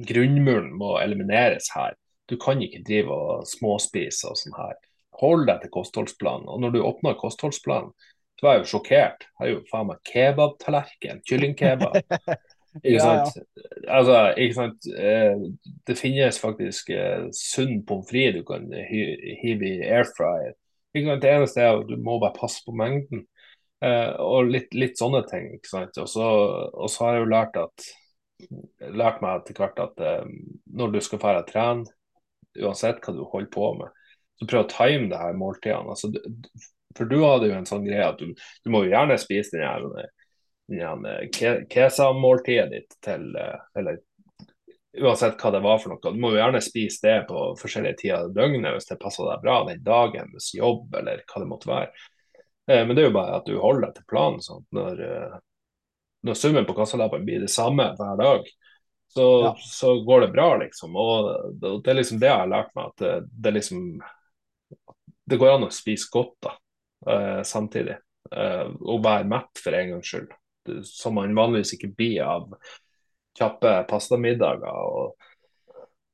[0.09, 1.97] grunnmuren må elimineres her.
[2.29, 4.79] Du kan ikke drive og småspise og sånn her.
[5.21, 6.49] Hold deg til kostholdsplanen.
[6.49, 7.93] Og når du åpner kostholdsplanen,
[8.39, 9.27] så var jeg jo sjokkert.
[9.27, 11.99] Jeg har jo faen meg kebabtallerken, kyllingkebab.
[12.81, 13.35] Ikke sant?
[13.37, 13.95] Ja, ja.
[13.97, 14.87] Altså, ikke sant?
[14.97, 15.43] Eh,
[15.87, 20.55] det finnes faktisk eh, sunn pommes frites du kan hive i air fryer.
[20.93, 21.23] Ikke sant?
[21.23, 23.27] Det eneste er at du må bare passe på mengden.
[23.83, 25.49] Uh, og litt, litt, sånne ting.
[25.57, 25.97] ikke sant?
[25.99, 26.23] Og så,
[26.71, 27.89] og så har jeg jo lært at
[28.95, 30.01] lært meg etter hvert at
[30.71, 31.83] når du skal dra trene,
[32.59, 33.91] uansett hva du holder på med,
[34.39, 35.93] så prøv å time det her måltidene.
[35.93, 36.09] Altså,
[36.97, 39.67] for du hadde jo en sånn greie at du, du må jo gjerne spise den
[39.67, 40.09] her
[41.69, 43.99] kesamåltidet ditt til eh, Eller
[45.01, 46.13] uansett hva det var for noe.
[46.13, 49.41] Du må jo gjerne spise det på forskjellige tider av døgnet hvis det passer deg
[49.41, 51.89] bra den dagen, hvis jobb eller hva det måtte være.
[52.69, 54.43] Eh, men det er jo bare at du holder deg til planen.
[54.45, 55.01] sånn når
[56.23, 58.45] når summen på kassalappen blir det samme hver dag,
[59.11, 59.49] så, ja.
[59.59, 60.95] så går det bra, liksom.
[60.95, 63.09] Og det er liksom det jeg har lært meg, at det,
[63.43, 63.81] det liksom
[65.27, 66.53] Det går an å spise godt da,
[67.43, 67.97] samtidig.
[68.31, 70.31] Og være mett for en gangs skyld.
[70.87, 72.49] Som man vanligvis ikke blir av
[73.37, 75.29] kjappe pastamiddager og,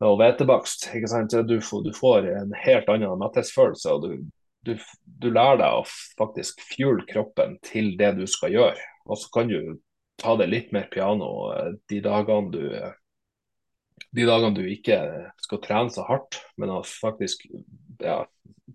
[0.06, 0.90] og hvetebakst.
[0.94, 3.94] Du, du, får en helt annen metthetsfølelse.
[3.94, 4.30] og du,
[4.66, 4.74] du,
[5.04, 5.86] du lærer deg å
[6.20, 8.90] faktisk fuel kroppen til det du skal gjøre.
[9.10, 9.78] Og så kan du
[10.20, 12.64] ta det litt mer piano eh, de dagene du
[14.16, 14.98] de dagene du ikke
[15.44, 17.44] skal trene så hardt, men faktisk
[18.02, 18.24] ja,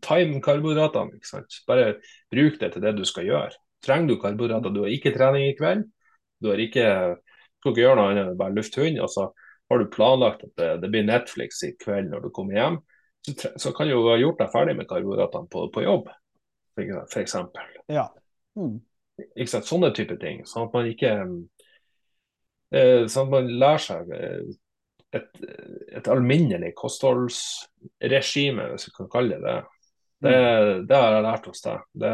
[0.05, 1.19] time karbohydratene.
[1.19, 1.61] ikke sant?
[1.69, 1.97] Bare
[2.33, 3.64] bruk det til det du skal gjøre.
[3.85, 5.85] Trenger du karbohydrater, du har ikke trening i kveld,
[6.41, 6.89] du har ikke,
[7.61, 9.29] skal ikke gjøre noe annet enn bare lufte hund, så
[9.71, 12.81] har du planlagt at det, det, blir Netflix i kveld når du kommer hjem,
[13.25, 16.11] så, så kan du ha gjort deg ferdig med karbohydratene på, på jobb,
[16.77, 17.37] f.eks.
[17.93, 18.09] Ja.
[18.59, 18.79] Mm.
[19.23, 19.69] Ikke sant?
[19.69, 20.43] Sånne type ting.
[20.49, 21.13] Sånn at man ikke
[22.75, 24.55] eh, Sånn at man lærer seg eh,
[25.15, 25.31] et,
[25.95, 29.61] et alminnelig kostholdsregime, hvis vi kan kalle det det.
[30.25, 31.83] Det, det, har jeg lært hos deg.
[31.93, 32.13] Det,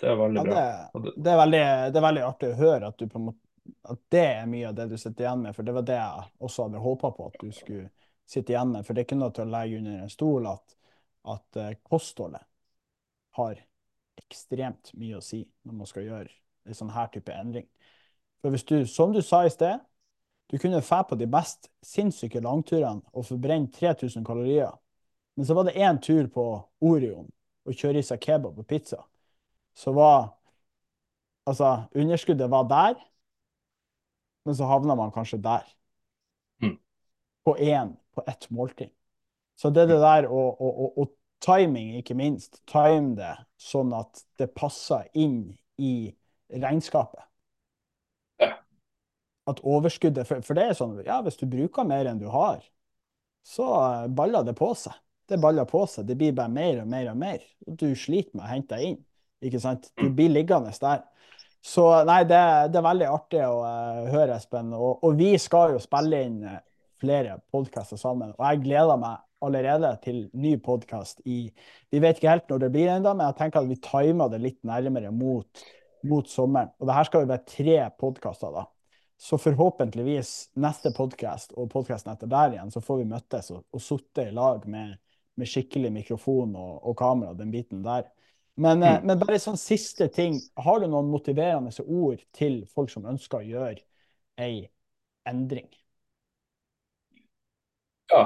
[0.00, 0.62] det er veldig ja, bra.
[0.94, 3.40] Det, det, er veldig, det, er veldig, artig å høre at, måte,
[3.92, 5.56] at, det er mye av det du sitter igjen med.
[5.56, 7.90] For det var det jeg også hadde håpa på at du skulle
[8.24, 8.86] sitte igjen med.
[8.86, 10.76] For det er ikke noe til å legge under en stol at,
[11.34, 12.48] at uh, kostholdet
[13.38, 13.60] har
[14.24, 16.30] ekstremt mye å si når man skal gjøre
[16.64, 17.66] en sånn her type endring.
[18.40, 19.82] For hvis du, som du sa i sted,
[20.52, 24.72] du kunne dra på de best sinnssyke langturene og forbrenne 3000 kalorier,
[25.34, 26.46] men så var det én tur på
[26.84, 27.26] Orion
[27.64, 29.02] og kjøre i seg kebab og pizza,
[29.74, 30.32] så var
[31.44, 32.94] Altså, underskuddet var der,
[34.44, 35.66] men så havna man kanskje der.
[36.62, 36.78] Mm.
[37.44, 38.88] På én, på ett måltid.
[39.54, 41.06] Så det, det der å, å, å, å
[41.44, 42.62] timing, ikke minst.
[42.70, 46.14] Time det sånn at det passer inn i
[46.48, 47.28] regnskapet.
[48.40, 48.56] Ja.
[49.46, 52.64] at overskuddet for, for det er sånn, ja, hvis du bruker mer enn du har,
[53.46, 54.96] så eh, baller det på seg.
[55.28, 56.06] Det baller på seg.
[56.08, 57.44] Det blir bare mer og mer og mer.
[57.68, 59.02] Og du sliter med å hente deg inn.
[59.44, 59.90] Ikke sant?
[60.00, 61.04] Du blir liggende der.
[61.64, 62.40] Så nei, det,
[62.72, 64.72] det er veldig artig å uh, høre, Espen.
[64.76, 66.58] Og, og, vi skal jo spille inn uh,
[67.00, 68.34] flere podkaster sammen.
[68.36, 71.38] Og jeg gleder meg allerede til ny podkast i
[71.92, 74.42] Vi vet ikke helt når det blir ennå, men jeg tenker at vi timer det
[74.44, 75.64] litt nærmere mot,
[76.08, 76.72] mot sommeren.
[76.80, 78.66] Og det her skal jo være tre podkaster, da.
[79.20, 83.80] Så forhåpentligvis neste podkast og podkasten etter der igjen, så får vi møttes og, og
[83.80, 84.98] sitte i lag med,
[85.40, 88.06] med, skikkelig mikrofon og, og kamera, den biten der.
[88.54, 89.06] Men, mm.
[89.06, 90.38] men, bare sånn siste ting.
[90.62, 93.80] Har du noen motiverende ord til folk som ønsker å gjøre
[94.40, 94.68] ei
[95.26, 95.70] endring?
[98.12, 98.22] Ja,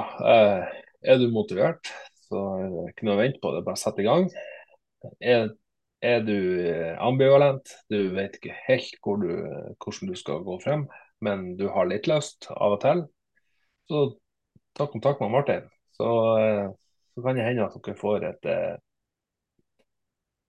[1.01, 1.89] er du motivert,
[2.27, 3.53] så er det ikke noe å vente på.
[3.55, 4.27] Det er bare å sette i gang.
[5.23, 5.49] Er,
[6.05, 6.37] er du
[7.01, 9.31] ambivalent, du vet ikke helt hvor du,
[9.79, 10.85] hvordan du skal gå frem,
[11.25, 13.05] men du har litt lyst av og til,
[13.89, 14.03] så
[14.77, 15.65] ta kontakt med Martin.
[15.97, 16.09] Så,
[17.19, 18.47] så kan det hende at dere får et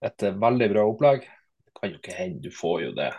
[0.00, 1.26] et veldig bra opplegg.
[1.66, 3.10] Det kan jo ikke hende, du får jo det.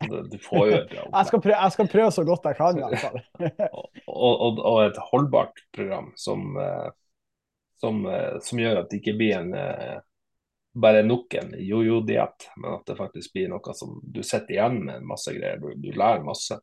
[0.00, 1.16] Du får jo et bra opplegg.
[1.18, 3.18] jeg, skal prøve, jeg skal prøve så godt jeg kan, i hvert fall.
[4.08, 6.56] og, og, og, et holdbart program som,
[7.82, 8.00] som,
[8.40, 9.52] som, gjør at det ikke blir en
[10.80, 15.06] bare nok en jojo-diett, men at det faktisk blir noe som du sitter igjen med
[15.06, 15.58] masse greier.
[15.58, 16.56] Du, du lærer masse.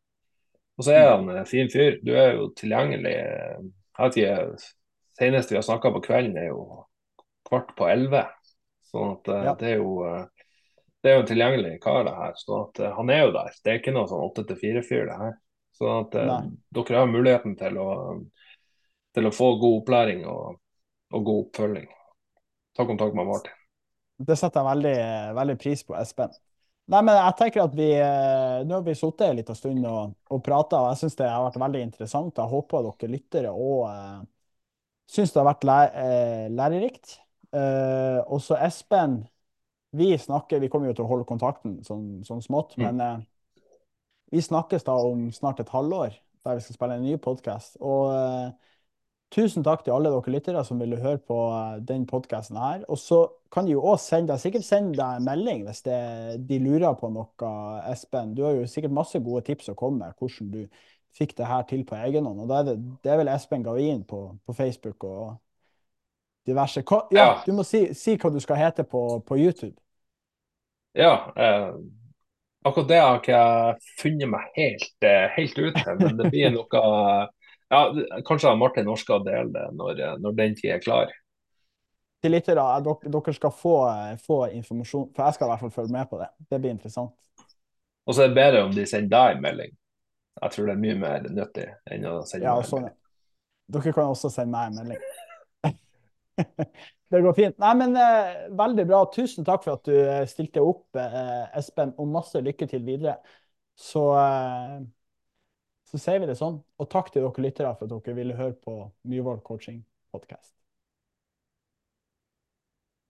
[0.78, 2.00] Og så er han en fin fyr.
[2.06, 3.14] Du er jo tilgjengelig.
[3.14, 4.72] Jeg vet ikke,
[5.18, 6.84] Senest vi har snakka på kvelden, er jo
[7.50, 8.28] kvart på elleve.
[8.88, 9.56] Sånn at ja.
[9.60, 10.02] det er jo
[11.02, 12.34] det er jo en tilgjengelig kar, det her.
[12.36, 13.54] sånn at, han er jo der.
[13.64, 15.36] Det er ikke noe sånn 8-4-fyr, det her.
[15.78, 16.40] Så at Nei.
[16.74, 17.92] dere har muligheten til å,
[19.16, 20.58] til å få god opplæring og,
[21.14, 21.88] og, god oppfølging.
[22.76, 23.54] Ta kontakt med Martin.
[24.18, 24.98] Det setter jeg veldig,
[25.38, 26.34] veldig pris på, Espen.
[26.90, 27.88] Nei, men jeg tenker at vi,
[28.66, 31.44] Nå har vi sittet en liten stund og, og prata, og jeg syns det har
[31.46, 32.40] vært veldig interessant.
[32.40, 33.86] Jeg håper dere lyttere og
[35.08, 35.80] syns det har vært læ
[36.58, 37.18] lærerikt.
[37.56, 39.22] Uh, og så Espen,
[39.96, 42.84] vi snakker Vi kommer jo til å holde kontakten sånn, sånn smått, mm.
[42.84, 43.62] men uh,
[44.34, 47.78] vi snakkes da om snart et halvår, der vi skal spille en ny podkast.
[47.80, 48.50] Og uh,
[49.32, 51.38] tusen takk til alle dere lyttere som ville høre på
[51.88, 52.84] den podkasten her.
[52.92, 53.22] Og så
[53.54, 56.02] kan de jo også sende deg, sikkert sende deg en melding hvis det,
[56.50, 57.54] de lurer på noe,
[57.88, 58.36] Espen.
[58.36, 60.84] Du har jo sikkert masse gode tips å komme med, hvordan du
[61.16, 62.44] fikk det her til på egen hånd.
[62.44, 65.36] Og det er, det, det er vel Espen Gavin på, på Facebook og
[66.48, 66.84] diverse.
[66.88, 69.76] Hva, ja, ja, du må si, si, hva du skal hete på, på YouTube.
[70.98, 71.74] Ja, eh,
[72.66, 76.02] akkurat det har ikke jeg funnet meg helt, eh, helt ut til.
[76.02, 76.84] Men det blir noe
[77.74, 77.82] ja,
[78.26, 81.12] Kanskje Martin Norsk skal dele det når, når, den tid er klar.
[82.24, 83.76] Til lyttere, dere, dere skal få,
[84.24, 86.32] få, informasjon, for jeg skal i hvert fall følge med på det.
[86.50, 87.14] Det blir interessant.
[88.08, 89.76] Og så er det bedre om de sender deg en melding.
[90.42, 93.00] Jeg tror det er mye mer nyttig enn å sende ja, en sånn, melding.
[93.78, 95.08] Dere kan også sende meg en melding.
[97.12, 97.58] det går fint.
[97.64, 99.02] Nei, men eh, Veldig bra.
[99.14, 103.18] Tusen takk for at du eh, stilte opp, eh, Espen, og masse lykke til videre.
[103.78, 104.78] Så, eh,
[105.90, 106.62] så sier vi det sånn.
[106.78, 109.82] Og takk til dere lyttere for at dere ville høre på Myhrvold coaching
[110.14, 110.57] podcast.